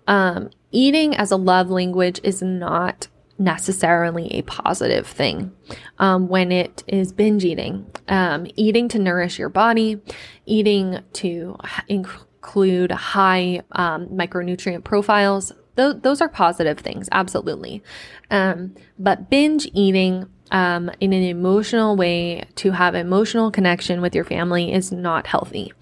Um, 0.07 0.51
eating 0.73 1.15
as 1.15 1.31
a 1.31 1.37
love 1.37 1.71
language 1.71 2.21
is 2.25 2.43
not 2.43 3.09
necessarily 3.39 4.27
a 4.35 4.43
positive 4.43 5.07
thing 5.07 5.51
um, 5.99 6.29
when 6.29 6.53
it 6.53 6.85
is 6.87 7.13
binge 7.13 7.45
eating. 7.45 7.87
Um, 8.09 8.47
eating 8.57 8.89
to 8.89 8.99
nourish 8.99 9.39
your 9.39 9.49
body, 9.49 10.01
eating 10.45 10.99
to 11.15 11.57
include 11.89 12.91
high 12.91 13.63
micronutrient 13.73 14.85
profiles 14.85 15.53
those, 15.75 16.01
those 16.01 16.21
are 16.21 16.29
positive 16.29 16.79
things, 16.79 17.09
absolutely. 17.13 17.83
Um, 18.31 18.75
but 18.99 19.31
binge 19.31 19.69
eating 19.73 20.27
um, 20.51 20.91
in 21.01 21.13
an 21.13 21.23
emotional 21.23 21.97
way 21.97 22.45
to 22.57 22.73
have 22.73 22.95
emotional 22.95 23.51
connection 23.51 24.01
with 24.01 24.15
your 24.15 24.25
family 24.25 24.73
is 24.73 24.91
not 24.91 25.27
healthy. 25.27 25.73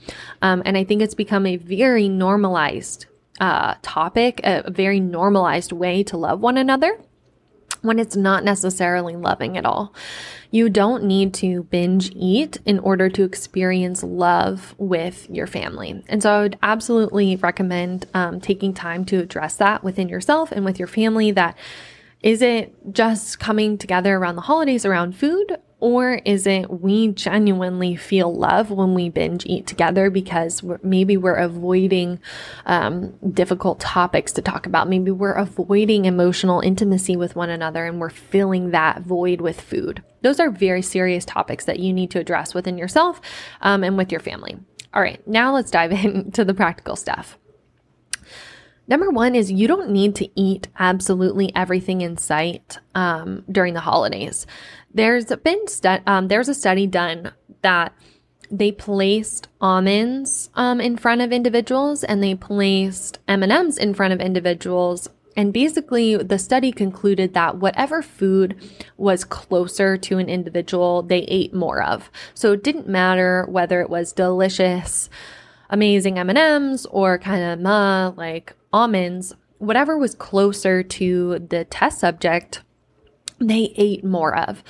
Um, 0.42 0.62
and 0.64 0.76
I 0.76 0.84
think 0.84 1.02
it's 1.02 1.14
become 1.14 1.46
a 1.46 1.56
very 1.56 2.08
normalized 2.08 3.06
uh, 3.40 3.74
topic, 3.82 4.40
a 4.44 4.70
very 4.70 5.00
normalized 5.00 5.72
way 5.72 6.02
to 6.04 6.16
love 6.16 6.40
one 6.40 6.58
another 6.58 6.98
when 7.82 7.98
it's 7.98 8.16
not 8.16 8.44
necessarily 8.44 9.16
loving 9.16 9.56
at 9.56 9.64
all. 9.64 9.94
You 10.50 10.68
don't 10.68 11.04
need 11.04 11.34
to 11.34 11.64
binge 11.64 12.10
eat 12.14 12.58
in 12.64 12.78
order 12.78 13.08
to 13.10 13.24
experience 13.24 14.02
love 14.02 14.74
with 14.78 15.28
your 15.30 15.46
family. 15.46 16.02
And 16.08 16.22
so 16.22 16.32
I 16.32 16.42
would 16.42 16.58
absolutely 16.62 17.36
recommend 17.36 18.06
um, 18.14 18.40
taking 18.40 18.72
time 18.72 19.04
to 19.06 19.18
address 19.18 19.56
that 19.56 19.84
within 19.84 20.08
yourself 20.08 20.52
and 20.52 20.64
with 20.64 20.78
your 20.78 20.88
family 20.88 21.30
that 21.32 21.56
is 22.20 22.42
it 22.42 22.74
just 22.92 23.38
coming 23.38 23.78
together 23.78 24.16
around 24.16 24.34
the 24.36 24.42
holidays 24.42 24.84
around 24.84 25.16
food 25.16 25.56
Or 25.80 26.14
is 26.24 26.46
it 26.46 26.68
we 26.70 27.08
genuinely 27.08 27.94
feel 27.94 28.34
love 28.34 28.70
when 28.70 28.94
we 28.94 29.10
binge 29.10 29.46
eat 29.46 29.66
together 29.66 30.10
because 30.10 30.60
we're, 30.60 30.80
maybe 30.82 31.16
we're 31.16 31.36
avoiding 31.36 32.18
um, 32.66 33.14
difficult 33.32 33.78
topics 33.78 34.32
to 34.32 34.42
talk 34.42 34.66
about? 34.66 34.88
Maybe 34.88 35.12
we're 35.12 35.32
avoiding 35.32 36.04
emotional 36.04 36.60
intimacy 36.60 37.16
with 37.16 37.36
one 37.36 37.50
another 37.50 37.84
and 37.84 38.00
we're 38.00 38.10
filling 38.10 38.72
that 38.72 39.02
void 39.02 39.40
with 39.40 39.60
food. 39.60 40.02
Those 40.22 40.40
are 40.40 40.50
very 40.50 40.82
serious 40.82 41.24
topics 41.24 41.64
that 41.66 41.78
you 41.78 41.92
need 41.92 42.10
to 42.10 42.18
address 42.18 42.54
within 42.54 42.76
yourself 42.76 43.20
um, 43.60 43.84
and 43.84 43.96
with 43.96 44.10
your 44.10 44.20
family. 44.20 44.58
All 44.92 45.02
right, 45.02 45.24
now 45.28 45.54
let's 45.54 45.70
dive 45.70 45.92
into 46.04 46.44
the 46.44 46.54
practical 46.54 46.96
stuff. 46.96 47.38
Number 48.88 49.10
one 49.10 49.34
is 49.34 49.52
you 49.52 49.68
don't 49.68 49.90
need 49.90 50.14
to 50.16 50.28
eat 50.34 50.68
absolutely 50.78 51.54
everything 51.54 52.00
in 52.00 52.16
sight 52.16 52.78
um, 52.94 53.44
during 53.52 53.74
the 53.74 53.80
holidays. 53.80 54.46
There's 54.92 55.26
been 55.26 55.68
stu- 55.68 56.02
um, 56.06 56.28
there's 56.28 56.48
a 56.48 56.54
study 56.54 56.86
done 56.86 57.32
that 57.62 57.92
they 58.50 58.72
placed 58.72 59.48
almonds 59.60 60.48
um, 60.54 60.80
in 60.80 60.96
front 60.96 61.20
of 61.20 61.32
individuals 61.32 62.02
and 62.02 62.22
they 62.22 62.34
placed 62.34 63.18
M&Ms 63.28 63.76
in 63.76 63.92
front 63.92 64.14
of 64.14 64.20
individuals 64.20 65.08
and 65.36 65.52
basically 65.52 66.16
the 66.16 66.38
study 66.38 66.72
concluded 66.72 67.34
that 67.34 67.58
whatever 67.58 68.02
food 68.02 68.56
was 68.96 69.24
closer 69.24 69.96
to 69.98 70.18
an 70.18 70.28
individual 70.28 71.02
they 71.02 71.20
ate 71.20 71.54
more 71.54 71.82
of. 71.82 72.10
So 72.34 72.52
it 72.52 72.64
didn't 72.64 72.88
matter 72.88 73.46
whether 73.48 73.80
it 73.80 73.90
was 73.90 74.12
delicious 74.12 75.10
amazing 75.70 76.18
M&Ms 76.18 76.86
or 76.90 77.18
kind 77.18 77.66
of 77.66 78.16
like 78.16 78.54
almonds, 78.72 79.34
whatever 79.58 79.98
was 79.98 80.14
closer 80.14 80.82
to 80.82 81.38
the 81.38 81.64
test 81.64 82.00
subject, 82.00 82.62
they 83.38 83.72
ate 83.76 84.04
more 84.04 84.36
of. 84.36 84.62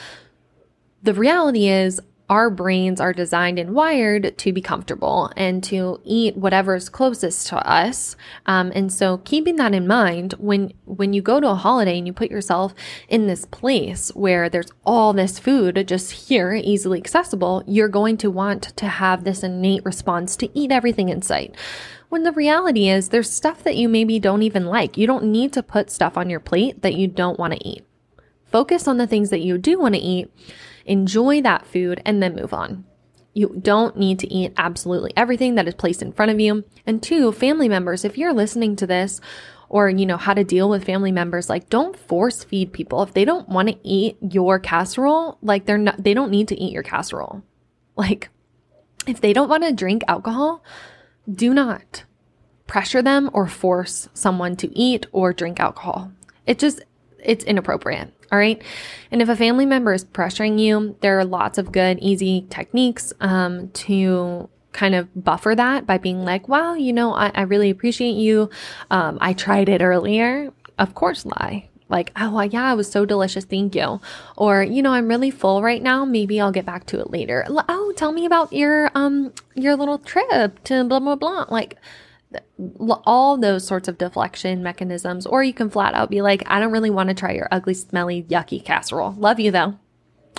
The 1.02 1.14
reality 1.14 1.68
is, 1.68 2.00
our 2.28 2.50
brains 2.50 3.00
are 3.00 3.12
designed 3.12 3.58
and 3.58 3.74
wired 3.74 4.36
to 4.36 4.52
be 4.52 4.60
comfortable 4.60 5.32
and 5.36 5.64
to 5.64 5.98
eat 6.04 6.36
whatever's 6.36 6.90
closest 6.90 7.46
to 7.46 7.56
us. 7.66 8.16
Um, 8.44 8.70
and 8.74 8.92
so 8.92 9.18
keeping 9.18 9.56
that 9.56 9.74
in 9.74 9.86
mind, 9.86 10.34
when, 10.34 10.74
when 10.84 11.14
you 11.14 11.22
go 11.22 11.40
to 11.40 11.48
a 11.48 11.54
holiday 11.54 11.96
and 11.96 12.06
you 12.06 12.12
put 12.12 12.30
yourself 12.30 12.74
in 13.08 13.26
this 13.26 13.46
place 13.46 14.14
where 14.14 14.50
there's 14.50 14.70
all 14.84 15.14
this 15.14 15.38
food 15.38 15.82
just 15.88 16.28
here, 16.28 16.52
easily 16.52 16.98
accessible, 16.98 17.64
you're 17.66 17.88
going 17.88 18.18
to 18.18 18.30
want 18.30 18.76
to 18.76 18.86
have 18.86 19.24
this 19.24 19.42
innate 19.42 19.84
response 19.84 20.36
to 20.36 20.58
eat 20.58 20.70
everything 20.70 21.08
in 21.08 21.22
sight. 21.22 21.54
When 22.10 22.24
the 22.24 22.32
reality 22.32 22.88
is 22.88 23.08
there's 23.08 23.30
stuff 23.30 23.62
that 23.64 23.76
you 23.76 23.88
maybe 23.88 24.18
don't 24.18 24.42
even 24.42 24.66
like. 24.66 24.98
You 24.98 25.06
don't 25.06 25.24
need 25.24 25.52
to 25.54 25.62
put 25.62 25.90
stuff 25.90 26.18
on 26.18 26.28
your 26.28 26.40
plate 26.40 26.82
that 26.82 26.94
you 26.94 27.06
don't 27.06 27.38
want 27.38 27.54
to 27.54 27.66
eat. 27.66 27.84
Focus 28.50 28.88
on 28.88 28.98
the 28.98 29.06
things 29.06 29.30
that 29.30 29.40
you 29.40 29.58
do 29.58 29.78
want 29.78 29.94
to 29.94 30.00
eat, 30.00 30.30
enjoy 30.84 31.42
that 31.42 31.66
food, 31.66 32.00
and 32.04 32.22
then 32.22 32.34
move 32.34 32.52
on. 32.52 32.84
You 33.34 33.58
don't 33.60 33.96
need 33.96 34.18
to 34.20 34.32
eat 34.32 34.54
absolutely 34.56 35.12
everything 35.16 35.54
that 35.54 35.68
is 35.68 35.74
placed 35.74 36.02
in 36.02 36.12
front 36.12 36.30
of 36.30 36.40
you. 36.40 36.64
And 36.86 37.02
two, 37.02 37.32
family 37.32 37.68
members, 37.68 38.04
if 38.04 38.18
you're 38.18 38.32
listening 38.32 38.74
to 38.76 38.86
this 38.86 39.20
or 39.68 39.90
you 39.90 40.06
know 40.06 40.16
how 40.16 40.32
to 40.32 40.44
deal 40.44 40.68
with 40.70 40.84
family 40.84 41.12
members 41.12 41.50
like 41.50 41.68
don't 41.68 41.94
force 41.94 42.42
feed 42.42 42.72
people 42.72 43.02
if 43.02 43.12
they 43.12 43.26
don't 43.26 43.50
want 43.50 43.68
to 43.68 43.76
eat 43.86 44.16
your 44.22 44.58
casserole 44.58 45.36
like 45.42 45.66
they're 45.66 45.76
not 45.76 46.02
they 46.02 46.14
don't 46.14 46.30
need 46.30 46.48
to 46.48 46.58
eat 46.58 46.72
your 46.72 46.82
casserole 46.82 47.42
like 47.94 48.30
if 49.06 49.20
they 49.20 49.34
don't 49.34 49.50
want 49.50 49.62
to 49.62 49.70
drink 49.74 50.02
alcohol 50.08 50.64
do 51.30 51.52
not 51.52 52.04
pressure 52.68 53.02
them 53.02 53.28
or 53.32 53.48
force 53.48 54.08
someone 54.14 54.54
to 54.54 54.78
eat 54.78 55.06
or 55.10 55.32
drink 55.32 55.58
alcohol. 55.58 56.12
It 56.46 56.60
just, 56.60 56.80
it's 57.18 57.44
inappropriate. 57.44 58.12
All 58.30 58.38
right. 58.38 58.62
And 59.10 59.22
if 59.22 59.28
a 59.28 59.36
family 59.36 59.64
member 59.64 59.92
is 59.94 60.04
pressuring 60.04 60.60
you, 60.60 60.96
there 61.00 61.18
are 61.18 61.24
lots 61.24 61.56
of 61.58 61.72
good, 61.72 61.98
easy 62.00 62.46
techniques 62.50 63.12
um, 63.20 63.68
to 63.70 64.48
kind 64.72 64.94
of 64.94 65.08
buffer 65.24 65.54
that 65.54 65.86
by 65.86 65.98
being 65.98 66.24
like, 66.24 66.46
wow, 66.46 66.74
you 66.74 66.92
know, 66.92 67.14
I, 67.14 67.32
I 67.34 67.42
really 67.42 67.70
appreciate 67.70 68.12
you. 68.12 68.50
Um, 68.90 69.18
I 69.20 69.32
tried 69.32 69.68
it 69.68 69.82
earlier. 69.82 70.52
Of 70.78 70.94
course, 70.94 71.24
lie. 71.24 71.68
Like, 71.88 72.12
oh, 72.16 72.40
yeah, 72.42 72.70
it 72.70 72.76
was 72.76 72.90
so 72.90 73.06
delicious. 73.06 73.46
Thank 73.46 73.74
you. 73.74 74.00
Or, 74.36 74.62
you 74.62 74.82
know, 74.82 74.92
I'm 74.92 75.08
really 75.08 75.30
full 75.30 75.62
right 75.62 75.82
now. 75.82 76.04
Maybe 76.04 76.38
I'll 76.38 76.52
get 76.52 76.66
back 76.66 76.84
to 76.86 77.00
it 77.00 77.10
later. 77.10 77.46
Oh, 77.48 77.92
tell 77.96 78.12
me 78.12 78.26
about 78.26 78.52
your, 78.52 78.90
um, 78.94 79.32
your 79.54 79.74
little 79.74 79.98
trip 79.98 80.62
to 80.64 80.84
blah, 80.84 81.00
blah, 81.00 81.16
blah. 81.16 81.46
Like, 81.48 81.76
all 83.04 83.36
those 83.36 83.66
sorts 83.66 83.88
of 83.88 83.98
deflection 83.98 84.62
mechanisms. 84.62 85.26
Or 85.26 85.42
you 85.42 85.52
can 85.52 85.70
flat 85.70 85.94
out 85.94 86.10
be 86.10 86.22
like, 86.22 86.42
I 86.46 86.60
don't 86.60 86.72
really 86.72 86.90
want 86.90 87.08
to 87.08 87.14
try 87.14 87.32
your 87.32 87.48
ugly, 87.50 87.74
smelly, 87.74 88.24
yucky 88.24 88.64
casserole. 88.64 89.14
Love 89.18 89.40
you 89.40 89.50
though. 89.50 89.78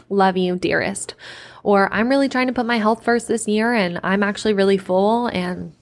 Love 0.09 0.37
you, 0.37 0.55
dearest. 0.55 1.15
Or 1.63 1.91
I'm 1.93 2.09
really 2.09 2.29
trying 2.29 2.47
to 2.47 2.53
put 2.53 2.65
my 2.65 2.77
health 2.77 3.03
first 3.03 3.27
this 3.27 3.47
year 3.47 3.73
and 3.73 3.99
I'm 4.03 4.23
actually 4.23 4.53
really 4.53 4.77
full 4.77 5.27
and 5.27 5.73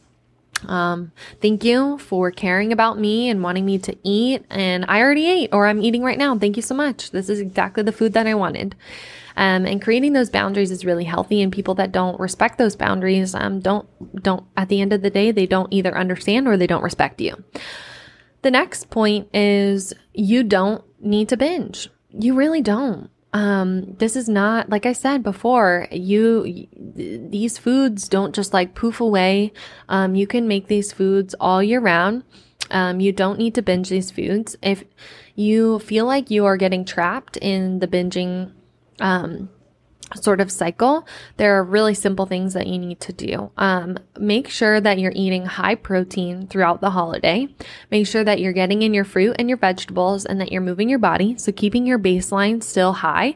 um, 0.65 1.12
thank 1.41 1.63
you 1.63 1.98
for 2.00 2.32
caring 2.32 2.74
about 2.74 2.98
me 2.98 3.30
and 3.30 3.43
wanting 3.43 3.65
me 3.65 3.78
to 3.80 3.96
eat. 4.04 4.43
And 4.50 4.86
I 4.88 5.02
already 5.02 5.28
ate, 5.28 5.50
or 5.54 5.67
I'm 5.67 5.82
eating 5.82 6.04
right 6.04 6.17
now. 6.17 6.38
Thank 6.38 6.56
you 6.56 6.63
so 6.63 6.74
much. 6.74 7.12
This 7.12 7.30
is 7.30 7.39
exactly 7.39 7.84
the 7.84 7.91
food 7.91 8.13
that 8.13 8.28
I 8.28 8.34
wanted. 8.34 8.76
Um, 9.38 9.65
and 9.65 9.82
creating 9.82 10.13
those 10.13 10.30
boundaries 10.30 10.71
is 10.71 10.84
really 10.84 11.06
healthy. 11.06 11.41
And 11.41 11.54
people 11.54 11.76
that 11.76 11.93
don't 11.93 12.19
respect 12.19 12.58
those 12.58 12.76
boundaries, 12.76 13.34
um, 13.34 13.60
don't, 13.60 13.88
don't, 14.21 14.43
at 14.58 14.67
the 14.67 14.82
end 14.82 14.91
of 14.91 15.02
the 15.02 15.10
day, 15.10 15.32
they 15.32 15.45
don't 15.45 15.71
either 15.71 15.97
understand 15.97 16.47
or 16.47 16.58
they 16.58 16.67
don't 16.67 16.84
respect 16.84 17.21
you. 17.21 17.43
The 18.41 18.52
next 18.52 18.89
point 18.89 19.30
is 19.34 19.93
you 20.13 20.43
don't 20.43 20.84
need 21.00 21.30
to 21.30 21.38
binge. 21.38 21.89
You 22.12 22.34
really 22.34 22.62
don't 22.62 23.10
um, 23.34 23.95
this 24.00 24.15
is 24.15 24.28
not, 24.28 24.69
like 24.69 24.86
I 24.86 24.93
said 24.93 25.21
before, 25.21 25.88
you, 25.91 26.67
these 26.95 27.58
foods 27.58 28.08
don't 28.08 28.34
just 28.34 28.54
like 28.54 28.73
poof 28.73 29.00
away. 29.00 29.54
Um, 29.89 30.15
you 30.15 30.26
can 30.26 30.47
make 30.47 30.67
these 30.67 30.91
foods 30.91 31.36
all 31.39 31.62
year 31.62 31.80
round. 31.80 32.23
Um, 32.71 33.00
you 33.00 33.12
don't 33.12 33.38
need 33.38 33.54
to 33.56 33.62
binge 33.62 33.89
these 33.89 34.12
foods. 34.12 34.56
If 34.62 34.84
you 35.36 35.80
feel 35.80 36.06
like 36.06 36.32
you 36.32 36.45
are 36.45 36.58
getting 36.58 36.84
trapped 36.84 37.38
in 37.38 37.80
the 37.80 37.88
binging, 37.88 38.54
um, 39.00 39.50
sort 40.16 40.40
of 40.40 40.52
cycle, 40.52 41.06
there 41.38 41.58
are 41.58 41.64
really 41.64 41.94
simple 41.94 42.26
things 42.26 42.54
that 42.54 42.68
you 42.68 42.78
need 42.78 43.00
to 43.02 43.14
do. 43.14 43.52
Um, 43.58 43.98
make 44.18 44.50
sure 44.50 44.80
that 44.80 45.00
you're 45.00 45.12
eating 45.16 45.46
high 45.46 45.76
protein 45.76 46.48
throughout 46.48 46.82
the 46.82 46.92
holiday. 46.92 47.48
Make 47.92 48.08
sure 48.08 48.24
that 48.24 48.40
you're 48.40 48.54
getting 48.54 48.82
in 48.82 48.94
your 48.94 49.04
fruit 49.04 49.36
and 49.38 49.50
your 49.50 49.58
vegetables 49.58 50.26
and 50.26 50.40
that 50.40 50.52
you're 50.52 50.62
moving 50.62 50.90
your 50.90 51.00
body. 51.00 51.38
So 51.38 51.52
keeping 51.52 51.86
your 51.86 52.00
baseline 52.00 52.64
still 52.64 52.94
high. 52.94 53.36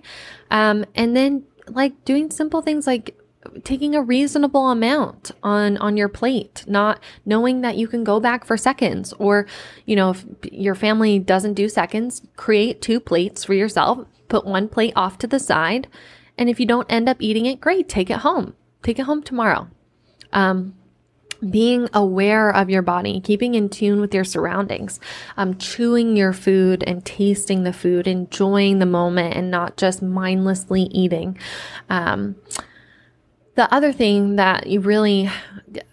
Um, 0.49 0.85
and 0.95 1.15
then 1.15 1.43
like 1.67 2.05
doing 2.05 2.31
simple 2.31 2.61
things 2.61 2.87
like 2.87 3.17
taking 3.63 3.95
a 3.95 4.01
reasonable 4.01 4.69
amount 4.69 5.31
on 5.41 5.77
on 5.77 5.97
your 5.97 6.07
plate 6.07 6.63
not 6.67 6.99
knowing 7.25 7.61
that 7.61 7.75
you 7.75 7.87
can 7.87 8.03
go 8.03 8.19
back 8.19 8.45
for 8.45 8.55
seconds 8.55 9.13
or 9.13 9.47
you 9.85 9.95
know 9.95 10.11
if 10.11 10.25
your 10.51 10.75
family 10.75 11.17
doesn't 11.17 11.55
do 11.55 11.67
seconds 11.67 12.21
create 12.35 12.81
two 12.81 12.99
plates 12.99 13.43
for 13.43 13.53
yourself 13.53 14.05
put 14.31 14.45
one 14.45 14.67
plate 14.67 14.93
off 14.95 15.19
to 15.19 15.27
the 15.27 15.39
side 15.39 15.87
and 16.37 16.49
if 16.49 16.59
you 16.59 16.65
don't 16.65 16.91
end 16.91 17.07
up 17.07 17.17
eating 17.19 17.45
it, 17.45 17.61
great, 17.61 17.87
take 17.87 18.09
it 18.09 18.17
home. 18.17 18.55
Take 18.81 18.97
it 18.97 19.03
home 19.03 19.21
tomorrow. 19.21 19.67
Um, 20.33 20.73
being 21.47 21.89
aware 21.93 22.49
of 22.49 22.69
your 22.69 22.81
body, 22.81 23.19
keeping 23.19 23.55
in 23.55 23.69
tune 23.69 23.99
with 23.99 24.13
your 24.13 24.23
surroundings, 24.23 24.99
um, 25.37 25.57
chewing 25.57 26.15
your 26.15 26.33
food 26.33 26.83
and 26.85 27.03
tasting 27.03 27.63
the 27.63 27.73
food, 27.73 28.07
enjoying 28.07 28.79
the 28.79 28.85
moment 28.85 29.35
and 29.35 29.51
not 29.51 29.77
just 29.77 30.01
mindlessly 30.01 30.83
eating. 30.83 31.37
Um, 31.89 32.35
the 33.55 33.73
other 33.73 33.91
thing 33.91 34.37
that 34.37 34.67
you 34.67 34.79
really, 34.79 35.29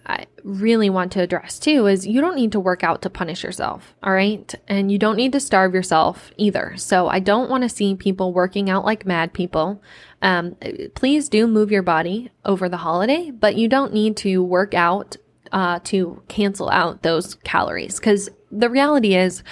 I 0.07 0.27
really 0.45 0.91
want 0.91 1.13
to 1.13 1.21
address 1.21 1.59
too 1.59 1.87
is 1.87 2.07
you 2.07 2.21
don't 2.21 2.37
need 2.37 2.53
to 2.53 2.61
work 2.61 2.85
out 2.85 3.03
to 3.03 3.11
punish 3.11 3.43
yourself. 3.43 3.95
All 4.03 4.13
right. 4.13 4.55
And 4.69 4.93
you 4.93 4.99
don't 4.99 5.17
need 5.17 5.33
to 5.33 5.41
starve 5.41 5.75
yourself 5.75 6.31
either. 6.37 6.75
So 6.77 7.09
I 7.09 7.19
don't 7.19 7.51
want 7.51 7.65
to 7.65 7.69
see 7.69 7.95
people 7.95 8.33
working 8.33 8.71
out 8.71 8.85
like 8.85 9.05
mad 9.05 9.33
people. 9.33 9.83
Um, 10.23 10.57
please 10.95 11.29
do 11.29 11.47
move 11.47 11.71
your 11.71 11.83
body 11.83 12.31
over 12.45 12.69
the 12.69 12.79
holiday, 12.79 13.31
but 13.31 13.57
you 13.57 13.69
don't 13.69 13.93
need 13.93 14.17
to 14.19 14.43
work 14.43 14.75
out 14.75 15.17
uh, 15.51 15.81
to 15.85 16.23
cancel 16.29 16.71
out 16.71 17.03
those 17.03 17.35
calories 17.37 17.99
because 17.99 18.29
the 18.51 18.71
reality 18.71 19.15
is 19.15 19.43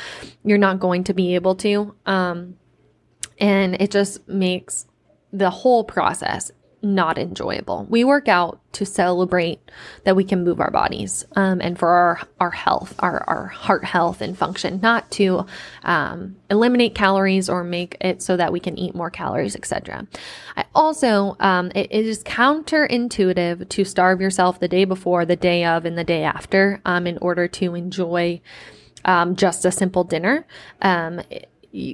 you're 0.44 0.58
not 0.58 0.80
going 0.80 1.04
to 1.04 1.14
be 1.14 1.34
able 1.34 1.54
to. 1.56 1.94
Um, 2.06 2.56
and 3.38 3.80
it 3.80 3.90
just 3.90 4.26
makes 4.28 4.86
the 5.32 5.50
whole 5.50 5.84
process 5.84 6.50
not 6.82 7.18
enjoyable. 7.18 7.86
We 7.88 8.04
work 8.04 8.28
out 8.28 8.60
to 8.72 8.84
celebrate 8.84 9.58
that 10.04 10.14
we 10.14 10.24
can 10.24 10.44
move 10.44 10.60
our 10.60 10.70
bodies 10.70 11.24
um, 11.34 11.60
and 11.60 11.78
for 11.78 11.88
our, 11.88 12.20
our 12.38 12.50
health, 12.50 12.94
our, 12.98 13.24
our 13.26 13.46
heart 13.46 13.84
health 13.84 14.20
and 14.20 14.36
function, 14.36 14.80
not 14.82 15.10
to 15.12 15.46
um, 15.82 16.36
eliminate 16.50 16.94
calories 16.94 17.48
or 17.48 17.64
make 17.64 17.96
it 18.00 18.22
so 18.22 18.36
that 18.36 18.52
we 18.52 18.60
can 18.60 18.78
eat 18.78 18.94
more 18.94 19.10
calories, 19.10 19.56
etc. 19.56 20.06
I 20.56 20.64
also, 20.74 21.36
um, 21.40 21.72
it, 21.74 21.88
it 21.90 22.06
is 22.06 22.22
counterintuitive 22.22 23.68
to 23.68 23.84
starve 23.84 24.20
yourself 24.20 24.60
the 24.60 24.68
day 24.68 24.84
before, 24.84 25.24
the 25.24 25.36
day 25.36 25.64
of, 25.64 25.84
and 25.84 25.96
the 25.96 26.04
day 26.04 26.22
after 26.22 26.80
um, 26.84 27.06
in 27.06 27.18
order 27.18 27.48
to 27.48 27.74
enjoy 27.74 28.40
um, 29.04 29.36
just 29.36 29.64
a 29.64 29.72
simple 29.72 30.04
dinner. 30.04 30.46
Um, 30.82 31.22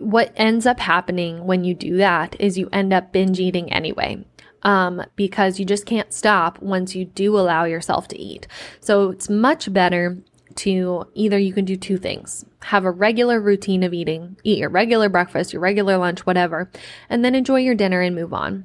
what 0.01 0.33
ends 0.37 0.67
up 0.67 0.79
happening 0.79 1.45
when 1.45 1.65
you 1.65 1.75
do 1.75 1.97
that 1.97 2.37
is 2.39 2.57
you 2.57 2.69
end 2.73 2.93
up 2.93 3.13
binge 3.13 3.41
eating 3.41 3.73
anyway. 3.73 4.25
Um, 4.65 5.03
because 5.17 5.59
you 5.59 5.67
just 5.67 5.87
can't 5.87 6.13
stop 6.13 6.63
once 6.63 6.95
you 6.95 7.05
do 7.05 7.37
allow 7.37 7.65
yourself 7.65 8.07
to 8.09 8.19
eat. 8.19 8.47
So 8.79 9.11
it's 9.11 9.29
much 9.29 9.73
better 9.73 10.19
to 10.55 11.05
either 11.15 11.37
you 11.37 11.53
can 11.53 11.65
do 11.65 11.77
two 11.77 11.99
things 11.99 12.45
have 12.65 12.85
a 12.85 12.91
regular 12.91 13.41
routine 13.41 13.83
of 13.83 13.93
eating, 13.93 14.37
eat 14.45 14.59
your 14.59 14.69
regular 14.69 15.09
breakfast, 15.09 15.53
your 15.53 15.61
regular 15.61 15.99
lunch, 15.99 16.21
whatever, 16.21 16.71
and 17.09 17.25
then 17.25 17.35
enjoy 17.35 17.61
your 17.61 17.75
dinner 17.75 18.01
and 18.01 18.15
move 18.15 18.33
on. 18.33 18.65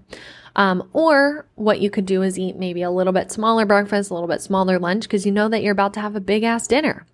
Um, 0.55 0.89
or 0.93 1.47
what 1.55 1.81
you 1.81 1.89
could 1.89 2.05
do 2.05 2.23
is 2.23 2.39
eat 2.39 2.55
maybe 2.55 2.81
a 2.81 2.91
little 2.91 3.13
bit 3.13 3.31
smaller 3.31 3.65
breakfast, 3.65 4.09
a 4.09 4.13
little 4.13 4.29
bit 4.29 4.41
smaller 4.41 4.79
lunch, 4.79 5.03
because 5.03 5.25
you 5.25 5.31
know 5.31 5.49
that 5.49 5.61
you're 5.61 5.71
about 5.71 5.93
to 5.95 6.01
have 6.01 6.15
a 6.15 6.21
big 6.21 6.43
ass 6.43 6.67
dinner. 6.67 7.05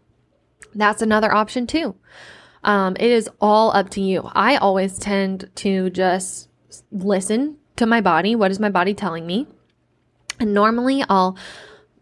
That's 0.74 1.02
another 1.02 1.34
option 1.34 1.68
too. 1.68 1.96
Um, 2.64 2.96
it 2.98 3.12
is 3.12 3.30
all 3.42 3.76
up 3.76 3.90
to 3.92 4.02
you. 4.02 4.30
I 4.34 4.56
always 4.56 4.98
tend 4.98 5.50
to 5.56 5.90
just 5.90 6.50
listen 6.92 7.58
to 7.76 7.86
my 7.86 8.02
body. 8.02 8.36
What 8.36 8.52
is 8.52 8.60
my 8.60 8.70
body 8.70 8.94
telling 8.94 9.26
me? 9.26 9.48
And 10.40 10.54
normally 10.54 11.04
I'll 11.10 11.38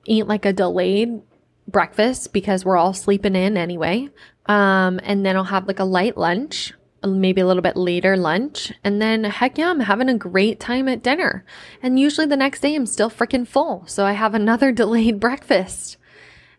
eat 0.06 0.28
like 0.28 0.46
a 0.46 0.54
delayed 0.54 1.22
breakfast 1.68 2.34
because 2.34 2.66
we're 2.66 2.78
all 2.78 2.94
sleeping 2.94 3.36
in 3.36 3.58
anyway. 3.58 4.10
Um, 4.48 5.00
and 5.04 5.26
then 5.26 5.36
I'll 5.36 5.44
have 5.46 5.68
like 5.68 5.80
a 5.80 5.86
light 5.86 6.18
lunch, 6.18 6.74
maybe 7.04 7.42
a 7.42 7.48
little 7.48 7.62
bit 7.62 7.78
later 7.78 8.18
lunch. 8.18 8.74
And 8.84 9.02
then 9.02 9.24
heck 9.24 9.58
yeah, 9.58 9.70
I'm 9.70 9.80
having 9.82 10.10
a 10.10 10.18
great 10.18 10.60
time 10.60 10.88
at 10.88 11.04
dinner. 11.04 11.46
And 11.82 12.00
usually 12.00 12.28
the 12.28 12.38
next 12.38 12.62
day 12.62 12.76
I'm 12.76 12.86
still 12.86 13.10
freaking 13.10 13.48
full. 13.48 13.84
So 13.88 14.06
I 14.06 14.14
have 14.14 14.34
another 14.36 14.72
delayed 14.72 15.20
breakfast 15.20 15.98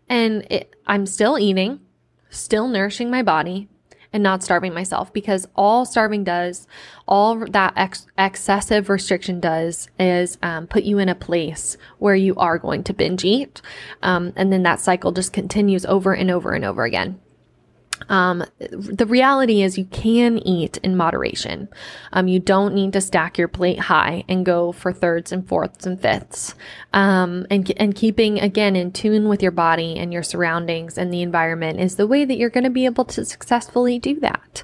and 0.09 0.45
it, 0.49 0.75
I'm 0.85 1.05
still 1.05 1.39
eating, 1.39 1.79
still 2.29 2.67
nourishing 2.67 3.09
my 3.09 3.23
body, 3.23 3.69
and 4.13 4.21
not 4.23 4.43
starving 4.43 4.73
myself 4.73 5.11
because 5.11 5.47
all 5.55 5.85
starving 5.85 6.23
does, 6.23 6.67
all 7.07 7.45
that 7.47 7.73
ex- 7.75 8.07
excessive 8.17 8.89
restriction 8.89 9.39
does 9.39 9.89
is 9.99 10.37
um, 10.43 10.67
put 10.67 10.83
you 10.83 10.99
in 10.99 11.09
a 11.09 11.15
place 11.15 11.75
where 11.97 12.15
you 12.15 12.35
are 12.35 12.59
going 12.59 12.83
to 12.83 12.93
binge 12.93 13.25
eat. 13.25 13.61
Um, 14.03 14.31
and 14.35 14.53
then 14.53 14.63
that 14.63 14.79
cycle 14.79 15.11
just 15.11 15.33
continues 15.33 15.85
over 15.85 16.13
and 16.13 16.29
over 16.29 16.51
and 16.51 16.63
over 16.63 16.83
again. 16.83 17.19
Um, 18.09 18.43
the 18.59 19.05
reality 19.05 19.61
is 19.61 19.77
you 19.77 19.85
can 19.85 20.37
eat 20.39 20.77
in 20.77 20.97
moderation. 20.97 21.69
Um, 22.11 22.27
you 22.27 22.39
don't 22.39 22.73
need 22.73 22.93
to 22.93 23.01
stack 23.01 23.37
your 23.37 23.47
plate 23.47 23.79
high 23.79 24.23
and 24.27 24.45
go 24.45 24.71
for 24.71 24.91
thirds 24.91 25.31
and 25.31 25.47
fourths 25.47 25.85
and 25.85 25.99
fifths. 25.99 26.55
Um, 26.91 27.45
and, 27.49 27.71
and 27.77 27.95
keeping 27.95 28.39
again 28.39 28.75
in 28.75 28.91
tune 28.91 29.29
with 29.29 29.41
your 29.41 29.51
body 29.51 29.97
and 29.97 30.11
your 30.11 30.23
surroundings 30.23 30.97
and 30.97 31.13
the 31.13 31.21
environment 31.21 31.79
is 31.79 31.95
the 31.95 32.07
way 32.07 32.25
that 32.25 32.37
you're 32.37 32.49
going 32.49 32.63
to 32.63 32.69
be 32.69 32.85
able 32.85 33.05
to 33.05 33.25
successfully 33.25 33.99
do 33.99 34.19
that. 34.19 34.63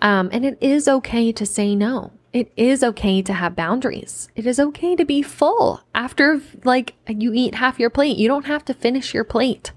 Um, 0.00 0.30
and 0.32 0.44
it 0.44 0.58
is 0.60 0.88
okay 0.88 1.30
to 1.32 1.46
say 1.46 1.74
no. 1.74 2.12
It 2.32 2.50
is 2.56 2.82
okay 2.82 3.20
to 3.22 3.32
have 3.34 3.54
boundaries. 3.54 4.28
It 4.34 4.46
is 4.46 4.58
okay 4.58 4.96
to 4.96 5.04
be 5.04 5.20
full 5.20 5.82
after 5.94 6.40
like 6.64 6.94
you 7.06 7.32
eat 7.34 7.56
half 7.56 7.78
your 7.78 7.90
plate. 7.90 8.16
You 8.16 8.26
don't 8.26 8.46
have 8.46 8.64
to 8.66 8.74
finish 8.74 9.12
your 9.12 9.24
plate. 9.24 9.72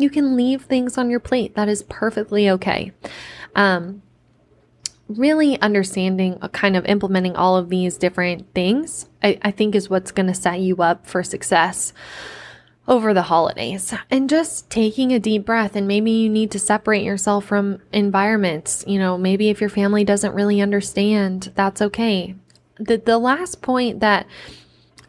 You 0.00 0.10
can 0.10 0.36
leave 0.36 0.62
things 0.62 0.96
on 0.96 1.10
your 1.10 1.20
plate. 1.20 1.54
That 1.54 1.68
is 1.68 1.82
perfectly 1.84 2.48
okay. 2.50 2.92
Um, 3.54 4.02
really 5.08 5.60
understanding, 5.60 6.38
uh, 6.40 6.48
kind 6.48 6.76
of 6.76 6.86
implementing 6.86 7.36
all 7.36 7.56
of 7.56 7.68
these 7.68 7.96
different 7.96 8.52
things, 8.54 9.08
I, 9.22 9.38
I 9.42 9.50
think 9.50 9.74
is 9.74 9.90
what's 9.90 10.12
going 10.12 10.28
to 10.28 10.34
set 10.34 10.60
you 10.60 10.76
up 10.76 11.06
for 11.06 11.22
success 11.22 11.92
over 12.88 13.14
the 13.14 13.22
holidays 13.22 13.94
and 14.10 14.28
just 14.28 14.68
taking 14.68 15.12
a 15.12 15.20
deep 15.20 15.44
breath 15.46 15.76
and 15.76 15.86
maybe 15.86 16.10
you 16.10 16.28
need 16.28 16.50
to 16.50 16.58
separate 16.58 17.04
yourself 17.04 17.44
from 17.44 17.80
environments 17.92 18.82
you 18.86 18.98
know 18.98 19.16
maybe 19.16 19.48
if 19.48 19.60
your 19.60 19.70
family 19.70 20.02
doesn't 20.02 20.34
really 20.34 20.60
understand 20.60 21.52
that's 21.54 21.80
okay 21.80 22.34
the 22.78 22.96
the 22.96 23.16
last 23.16 23.62
point 23.62 24.00
that 24.00 24.26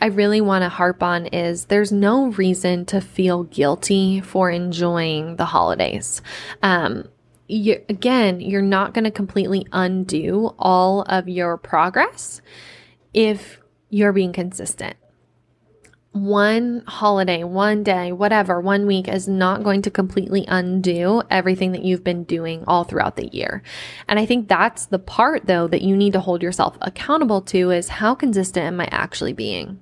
I 0.02 0.08
really 0.08 0.42
want 0.42 0.64
to 0.64 0.70
harp 0.70 1.04
on 1.04 1.28
is 1.28 1.66
there's 1.66 1.92
no 1.92 2.32
reason 2.32 2.86
to 2.88 3.00
feel 3.00 3.44
guilty 3.44 4.20
for 4.20 4.50
enjoying 4.50 5.36
the 5.36 5.46
holidays. 5.46 6.24
Um, 6.64 7.08
you, 7.48 7.84
again, 7.88 8.40
you're 8.40 8.64
not 8.64 8.96
going 8.96 9.04
to 9.04 9.12
completely 9.12 9.68
undo 9.72 10.56
all 10.58 11.04
of 11.04 11.30
your 11.30 11.58
progress 11.58 12.42
if 13.14 13.60
you're 13.90 14.14
being 14.14 14.34
consistent. 14.34 14.96
One 16.14 16.84
holiday, 16.88 17.44
one 17.44 17.84
day, 17.84 18.12
whatever, 18.12 18.60
one 18.60 18.86
week 18.86 19.08
is 19.08 19.30
not 19.30 19.64
going 19.64 19.82
to 19.84 19.92
completely 19.92 20.46
undo 20.48 21.22
everything 21.30 21.72
that 21.72 21.84
you've 21.84 22.04
been 22.04 22.26
doing 22.26 22.66
all 22.68 22.84
throughout 22.84 23.16
the 23.16 23.28
year. 23.28 23.64
And 24.10 24.20
I 24.20 24.26
think 24.26 24.50
that's 24.50 24.88
the 24.88 25.00
part 25.00 25.46
though 25.46 25.68
that 25.68 25.84
you 25.84 25.96
need 25.96 26.14
to 26.14 26.20
hold 26.20 26.42
yourself 26.42 26.78
accountable 26.82 27.42
to 27.44 27.72
is 27.72 27.88
how 27.88 28.16
consistent 28.16 28.66
am 28.66 28.82
I 28.82 28.90
actually 28.92 29.34
being? 29.34 29.80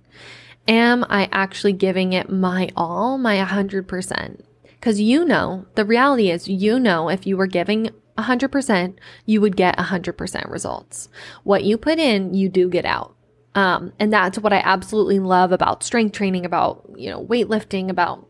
Am 0.67 1.05
I 1.09 1.27
actually 1.31 1.73
giving 1.73 2.13
it 2.13 2.29
my 2.29 2.69
all, 2.75 3.17
my 3.17 3.37
100%? 3.37 4.41
Because 4.79 5.01
you 5.01 5.25
know, 5.25 5.65
the 5.75 5.85
reality 5.85 6.29
is, 6.29 6.47
you 6.47 6.79
know, 6.79 7.09
if 7.09 7.25
you 7.25 7.35
were 7.35 7.47
giving 7.47 7.89
100%, 8.17 8.95
you 9.25 9.41
would 9.41 9.55
get 9.55 9.77
100% 9.77 10.49
results. 10.49 11.09
What 11.43 11.63
you 11.63 11.77
put 11.77 11.99
in, 11.99 12.33
you 12.33 12.49
do 12.49 12.69
get 12.69 12.85
out. 12.85 13.15
Um, 13.55 13.93
and 13.99 14.13
that's 14.13 14.37
what 14.39 14.53
I 14.53 14.59
absolutely 14.59 15.19
love 15.19 15.51
about 15.51 15.83
strength 15.83 16.13
training, 16.13 16.45
about, 16.45 16.89
you 16.95 17.09
know, 17.09 17.23
weightlifting, 17.25 17.89
about 17.89 18.27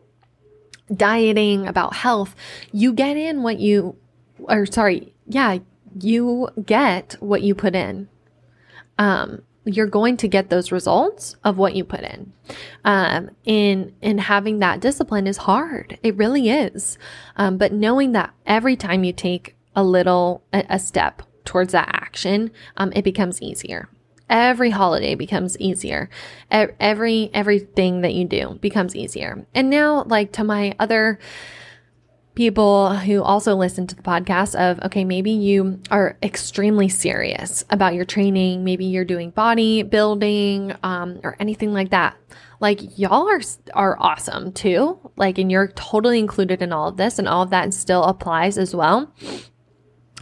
dieting, 0.92 1.66
about 1.66 1.94
health. 1.94 2.34
You 2.72 2.92
get 2.92 3.16
in 3.16 3.42
what 3.42 3.60
you, 3.60 3.96
or 4.38 4.66
sorry, 4.66 5.14
yeah, 5.26 5.58
you 6.00 6.48
get 6.64 7.16
what 7.20 7.42
you 7.42 7.54
put 7.54 7.74
in. 7.74 8.08
Um, 8.98 9.42
you're 9.64 9.86
going 9.86 10.16
to 10.16 10.28
get 10.28 10.48
those 10.48 10.72
results 10.72 11.36
of 11.44 11.58
what 11.58 11.74
you 11.74 11.84
put 11.84 12.00
in. 12.00 12.32
Um, 12.84 13.30
and, 13.46 13.92
and 14.00 14.20
having 14.20 14.58
that 14.60 14.80
discipline 14.80 15.26
is 15.26 15.38
hard. 15.38 15.98
It 16.02 16.16
really 16.16 16.48
is. 16.50 16.98
Um, 17.36 17.58
but 17.58 17.72
knowing 17.72 18.12
that 18.12 18.32
every 18.46 18.76
time 18.76 19.04
you 19.04 19.12
take 19.12 19.56
a 19.76 19.84
little, 19.84 20.42
a, 20.52 20.64
a 20.70 20.78
step 20.78 21.22
towards 21.44 21.72
that 21.72 21.90
action, 21.92 22.50
um, 22.76 22.92
it 22.94 23.02
becomes 23.02 23.42
easier. 23.42 23.88
Every 24.28 24.70
holiday 24.70 25.14
becomes 25.14 25.58
easier. 25.58 26.08
Every, 26.50 27.30
everything 27.34 28.00
that 28.02 28.14
you 28.14 28.24
do 28.24 28.58
becomes 28.60 28.94
easier. 28.94 29.44
And 29.54 29.68
now, 29.68 30.04
like 30.04 30.32
to 30.32 30.44
my 30.44 30.74
other, 30.78 31.18
people 32.40 32.96
who 32.96 33.22
also 33.22 33.54
listen 33.54 33.86
to 33.86 33.94
the 33.94 34.00
podcast 34.00 34.54
of, 34.54 34.82
okay, 34.82 35.04
maybe 35.04 35.30
you 35.30 35.78
are 35.90 36.16
extremely 36.22 36.88
serious 36.88 37.66
about 37.68 37.92
your 37.92 38.06
training. 38.06 38.64
Maybe 38.64 38.86
you're 38.86 39.04
doing 39.04 39.30
bodybuilding, 39.30 40.82
um, 40.82 41.20
or 41.22 41.36
anything 41.38 41.74
like 41.74 41.90
that. 41.90 42.16
Like 42.58 42.98
y'all 42.98 43.28
are, 43.28 43.42
are 43.74 43.94
awesome 44.00 44.52
too. 44.52 44.98
Like, 45.16 45.36
and 45.36 45.52
you're 45.52 45.68
totally 45.68 46.18
included 46.18 46.62
in 46.62 46.72
all 46.72 46.88
of 46.88 46.96
this 46.96 47.18
and 47.18 47.28
all 47.28 47.42
of 47.42 47.50
that 47.50 47.74
still 47.74 48.04
applies 48.04 48.56
as 48.56 48.74
well 48.74 49.12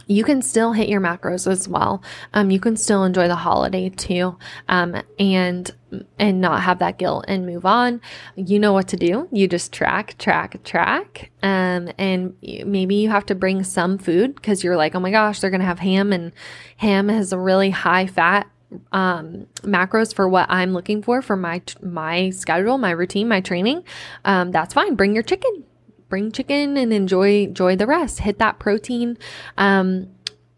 you 0.09 0.23
can 0.23 0.41
still 0.41 0.73
hit 0.73 0.89
your 0.89 0.99
macros 0.99 1.49
as 1.49 1.67
well. 1.67 2.01
Um, 2.33 2.49
you 2.49 2.59
can 2.59 2.75
still 2.75 3.03
enjoy 3.03 3.27
the 3.27 3.35
holiday 3.35 3.89
too, 3.89 4.37
um, 4.67 5.01
and 5.19 5.71
and 6.17 6.41
not 6.41 6.63
have 6.63 6.79
that 6.79 6.97
guilt 6.97 7.25
and 7.27 7.45
move 7.45 7.65
on. 7.65 8.01
You 8.35 8.59
know 8.59 8.73
what 8.73 8.87
to 8.89 8.97
do. 8.97 9.29
You 9.31 9.47
just 9.47 9.71
track, 9.71 10.17
track, 10.17 10.63
track, 10.63 11.31
um, 11.43 11.89
and 11.99 12.35
maybe 12.41 12.95
you 12.95 13.09
have 13.09 13.25
to 13.27 13.35
bring 13.35 13.63
some 13.63 13.99
food 13.99 14.33
because 14.33 14.63
you're 14.63 14.77
like, 14.77 14.95
oh 14.95 14.99
my 14.99 15.11
gosh, 15.11 15.39
they're 15.39 15.51
gonna 15.51 15.63
have 15.63 15.79
ham, 15.79 16.11
and 16.11 16.31
ham 16.77 17.07
has 17.07 17.31
a 17.31 17.37
really 17.37 17.69
high 17.69 18.07
fat 18.07 18.49
um, 18.91 19.45
macros 19.61 20.13
for 20.13 20.27
what 20.27 20.49
I'm 20.49 20.73
looking 20.73 21.03
for 21.03 21.21
for 21.21 21.35
my 21.35 21.61
my 21.83 22.31
schedule, 22.31 22.79
my 22.79 22.91
routine, 22.91 23.27
my 23.27 23.41
training, 23.41 23.83
um, 24.25 24.51
that's 24.51 24.73
fine. 24.73 24.95
Bring 24.95 25.13
your 25.13 25.23
chicken 25.23 25.65
bring 26.09 26.31
chicken 26.31 26.75
and 26.75 26.91
enjoy 26.91 27.43
enjoy 27.43 27.75
the 27.75 27.87
rest. 27.87 28.19
Hit 28.19 28.39
that 28.39 28.59
protein, 28.59 29.17
um, 29.57 30.09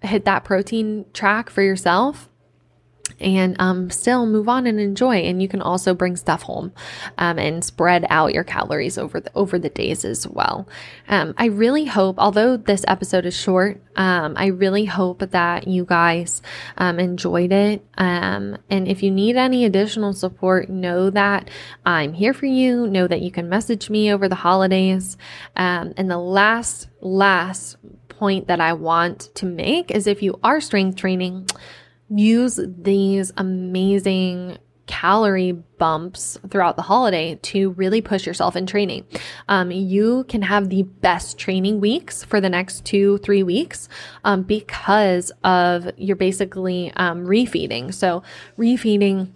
hit 0.01 0.25
that 0.25 0.43
protein 0.43 1.05
track 1.13 1.49
for 1.49 1.61
yourself 1.61 2.30
and 3.21 3.55
um, 3.59 3.89
still 3.89 4.25
move 4.25 4.49
on 4.49 4.65
and 4.67 4.79
enjoy. 4.79 5.17
And 5.17 5.41
you 5.41 5.47
can 5.47 5.61
also 5.61 5.93
bring 5.93 6.15
stuff 6.15 6.43
home 6.43 6.73
um, 7.17 7.37
and 7.37 7.63
spread 7.63 8.05
out 8.09 8.33
your 8.33 8.43
calories 8.43 8.97
over 8.97 9.19
the 9.19 9.31
over 9.35 9.59
the 9.59 9.69
days 9.69 10.03
as 10.03 10.27
well. 10.27 10.67
Um, 11.07 11.33
I 11.37 11.45
really 11.45 11.85
hope, 11.85 12.17
although 12.17 12.57
this 12.57 12.83
episode 12.87 13.25
is 13.25 13.35
short, 13.35 13.81
um, 13.95 14.33
I 14.37 14.47
really 14.47 14.85
hope 14.85 15.19
that 15.19 15.67
you 15.67 15.85
guys 15.85 16.41
um, 16.77 16.99
enjoyed 16.99 17.51
it. 17.51 17.85
Um, 17.97 18.57
and 18.69 18.87
if 18.87 19.03
you 19.03 19.11
need 19.11 19.35
any 19.35 19.65
additional 19.65 20.13
support, 20.13 20.69
know 20.69 21.09
that 21.11 21.49
I'm 21.85 22.13
here 22.13 22.33
for 22.33 22.47
you. 22.47 22.87
Know 22.87 23.07
that 23.07 23.21
you 23.21 23.31
can 23.31 23.49
message 23.49 23.89
me 23.89 24.11
over 24.11 24.27
the 24.27 24.35
holidays. 24.35 25.17
and 25.55 26.09
the 26.09 26.17
last 26.17 26.87
last 27.01 27.77
point 28.09 28.47
that 28.47 28.61
I 28.61 28.73
want 28.73 29.33
to 29.35 29.45
make 29.45 29.89
is 29.89 30.05
if 30.05 30.21
you 30.21 30.39
are 30.43 30.61
strength 30.61 30.95
training 30.95 31.47
use 32.15 32.59
these 32.65 33.31
amazing 33.37 34.57
calorie 34.87 35.53
bumps 35.53 36.37
throughout 36.49 36.75
the 36.75 36.81
holiday 36.81 37.35
to 37.35 37.71
really 37.71 38.01
push 38.01 38.25
yourself 38.25 38.57
in 38.57 38.65
training. 38.65 39.05
Um, 39.47 39.71
you 39.71 40.25
can 40.27 40.41
have 40.41 40.69
the 40.69 40.83
best 40.83 41.37
training 41.37 41.79
weeks 41.79 42.25
for 42.25 42.41
the 42.41 42.49
next 42.49 42.83
two, 42.83 43.17
three 43.19 43.41
weeks 43.41 43.87
um, 44.25 44.43
because 44.43 45.31
of 45.45 45.89
you're 45.95 46.17
basically 46.17 46.91
um, 46.97 47.25
refeeding. 47.25 47.93
So, 47.93 48.21
refeeding 48.57 49.29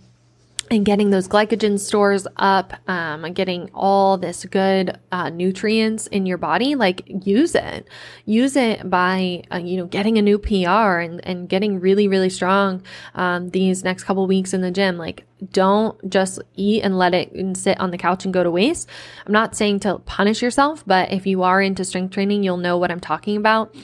and 0.72 0.86
getting 0.86 1.10
those 1.10 1.28
glycogen 1.28 1.80
stores 1.80 2.26
up 2.38 2.74
um, 2.88 3.26
and 3.26 3.36
getting 3.36 3.70
all 3.74 4.18
this 4.18 4.46
good 4.46 5.00
uh, 5.12 5.30
nutrients 5.30 6.08
in 6.08 6.26
your 6.26 6.38
body 6.38 6.76
like 6.76 7.04
use 7.26 7.56
it. 7.56 7.88
Use 8.26 8.56
it 8.56 8.90
by 8.90 9.44
uh, 9.52 9.58
you 9.58 9.78
know 9.78 9.86
getting 9.86 10.18
a 10.18 10.22
new 10.22 10.38
pr 10.38 10.50
and, 10.50 11.26
and 11.26 11.48
getting 11.50 11.80
really 11.80 12.08
really 12.08 12.30
strong 12.30 12.82
um, 13.14 13.50
these 13.50 13.84
next 13.84 14.04
couple 14.04 14.26
weeks 14.28 14.54
in 14.54 14.62
the 14.62 14.72
gym. 14.72 14.98
Like 14.98 15.26
don't 15.52 16.10
just 16.10 16.40
eat 16.56 16.82
and 16.84 16.98
let 16.98 17.14
it 17.14 17.32
and 17.34 17.58
sit 17.58 17.80
on 17.80 17.92
the 17.92 17.98
couch 17.98 18.26
and 18.26 18.34
go 18.34 18.44
to 18.44 18.50
waste. 18.50 18.90
I'm 19.26 19.34
not 19.34 19.56
saying 19.56 19.82
to 19.82 20.00
punish 20.00 20.42
yourself 20.42 20.84
but 20.86 21.12
if 21.12 21.26
you 21.28 21.44
are 21.44 21.62
into 21.62 21.84
strength 21.84 22.14
training 22.14 22.44
you'll 22.44 22.58
know 22.58 22.78
what 22.78 22.92
i'm 22.92 23.00
talking 23.00 23.38
about 23.38 23.76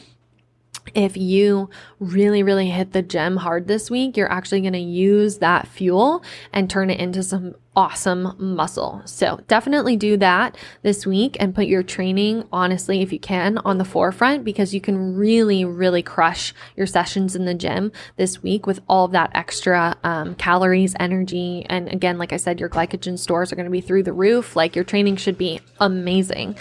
if 0.93 1.15
you 1.15 1.69
really, 1.99 2.43
really 2.43 2.69
hit 2.69 2.91
the 2.91 3.01
gym 3.01 3.37
hard 3.37 3.67
this 3.67 3.89
week, 3.89 4.17
you're 4.17 4.31
actually 4.31 4.61
going 4.61 4.73
to 4.73 4.79
use 4.79 5.37
that 5.37 5.67
fuel 5.67 6.23
and 6.51 6.69
turn 6.69 6.89
it 6.89 6.99
into 6.99 7.23
some 7.23 7.55
awesome 7.75 8.35
muscle. 8.37 9.01
So 9.05 9.39
definitely 9.47 9.95
do 9.95 10.17
that 10.17 10.57
this 10.81 11.05
week 11.05 11.37
and 11.39 11.55
put 11.55 11.67
your 11.67 11.83
training, 11.83 12.43
honestly, 12.51 13.01
if 13.01 13.13
you 13.13 13.19
can, 13.19 13.59
on 13.59 13.77
the 13.77 13.85
forefront 13.85 14.43
because 14.43 14.73
you 14.73 14.81
can 14.81 15.15
really, 15.15 15.63
really 15.63 16.01
crush 16.01 16.53
your 16.75 16.87
sessions 16.87 17.35
in 17.35 17.45
the 17.45 17.53
gym 17.53 17.91
this 18.17 18.43
week 18.43 18.67
with 18.67 18.81
all 18.89 19.05
of 19.05 19.11
that 19.13 19.31
extra 19.33 19.95
um, 20.03 20.35
calories, 20.35 20.95
energy. 20.99 21.65
And 21.69 21.87
again, 21.87 22.17
like 22.17 22.33
I 22.33 22.37
said, 22.37 22.59
your 22.59 22.69
glycogen 22.69 23.17
stores 23.17 23.53
are 23.53 23.55
going 23.55 23.65
to 23.65 23.71
be 23.71 23.81
through 23.81 24.03
the 24.03 24.13
roof. 24.13 24.55
Like 24.55 24.75
your 24.75 24.85
training 24.85 25.15
should 25.15 25.37
be 25.37 25.61
amazing. 25.79 26.57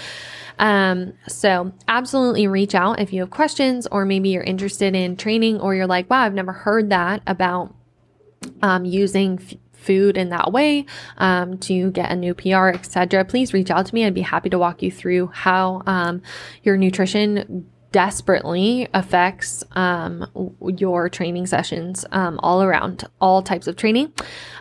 Um, 0.61 1.15
so 1.27 1.73
absolutely 1.89 2.47
reach 2.47 2.75
out 2.75 3.01
if 3.01 3.13
you 3.15 3.21
have 3.21 3.31
questions 3.31 3.87
or 3.91 4.05
maybe 4.05 4.29
you're 4.29 4.43
interested 4.43 4.95
in 4.95 5.17
training 5.17 5.59
or 5.59 5.75
you're 5.75 5.87
like, 5.87 6.09
wow, 6.11 6.21
I've 6.21 6.35
never 6.35 6.53
heard 6.53 6.91
that 6.91 7.23
about 7.27 7.75
um, 8.61 8.85
using 8.85 9.41
f- 9.41 9.55
food 9.73 10.19
in 10.19 10.29
that 10.29 10.53
way 10.53 10.85
um, 11.17 11.57
to 11.59 11.91
get 11.93 12.13
a 12.13 12.17
new 12.17 12.35
PR, 12.35 12.69
etc. 12.69 13.25
Please 13.25 13.55
reach 13.55 13.71
out 13.71 13.87
to 13.87 13.95
me. 13.95 14.05
I'd 14.05 14.13
be 14.13 14.21
happy 14.21 14.51
to 14.51 14.59
walk 14.59 14.83
you 14.83 14.91
through 14.93 15.29
how 15.29 15.83
um, 15.87 16.21
your 16.63 16.77
nutrition 16.77 17.67
desperately 17.93 18.89
affects 18.95 19.65
um, 19.73 20.27
your 20.79 21.09
training 21.09 21.47
sessions 21.47 22.05
um, 22.13 22.39
all 22.43 22.63
around, 22.63 23.05
all 23.21 23.43
types 23.43 23.67
of 23.67 23.77
training. 23.77 24.13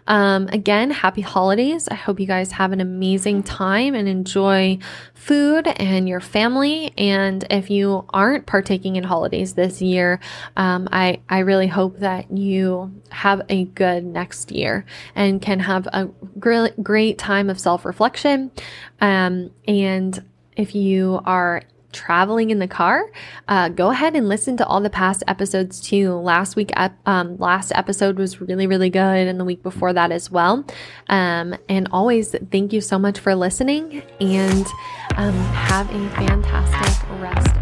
Um, 0.07 0.47
again, 0.47 0.89
happy 0.89 1.21
holidays. 1.21 1.87
I 1.87 1.93
hope 1.93 2.19
you 2.19 2.25
guys 2.25 2.53
have 2.53 2.71
an 2.71 2.81
amazing 2.81 3.43
time 3.43 3.93
and 3.93 4.07
enjoy 4.07 4.79
food 5.13 5.67
and 5.67 6.09
your 6.09 6.19
family. 6.19 6.91
And 6.97 7.45
if 7.51 7.69
you 7.69 8.05
aren't 8.09 8.47
partaking 8.47 8.95
in 8.95 9.03
holidays 9.03 9.53
this 9.53 9.81
year, 9.81 10.19
um, 10.57 10.89
I, 10.91 11.19
I 11.29 11.39
really 11.39 11.67
hope 11.67 11.99
that 11.99 12.35
you 12.35 12.91
have 13.11 13.43
a 13.49 13.65
good 13.65 14.03
next 14.03 14.51
year 14.51 14.85
and 15.13 15.39
can 15.41 15.59
have 15.59 15.85
a 15.87 16.09
great, 16.39 16.81
great 16.83 17.19
time 17.19 17.49
of 17.49 17.59
self 17.59 17.85
reflection. 17.85 18.51
Um, 18.99 19.51
and 19.67 20.23
if 20.55 20.73
you 20.73 21.21
are 21.25 21.61
traveling 21.91 22.49
in 22.49 22.59
the 22.59 22.67
car, 22.67 23.11
uh, 23.47 23.69
go 23.69 23.89
ahead 23.89 24.15
and 24.15 24.27
listen 24.27 24.57
to 24.57 24.65
all 24.65 24.81
the 24.81 24.89
past 24.89 25.23
episodes 25.27 25.79
too. 25.79 26.13
Last 26.13 26.55
week, 26.55 26.71
um, 27.05 27.37
last 27.37 27.71
episode 27.75 28.17
was 28.17 28.41
really, 28.41 28.67
really 28.67 28.89
good, 28.89 29.27
and 29.27 29.39
the 29.39 29.45
week 29.45 29.63
before 29.63 29.93
that 29.93 30.11
as 30.11 30.31
well. 30.31 30.65
Um, 31.07 31.55
and 31.67 31.87
always, 31.91 32.35
thank 32.51 32.73
you 32.73 32.81
so 32.81 32.99
much 32.99 33.19
for 33.19 33.35
listening, 33.35 34.03
and 34.19 34.67
um, 35.15 35.33
have 35.33 35.89
a 35.89 36.09
fantastic 36.15 37.09
rest 37.19 37.58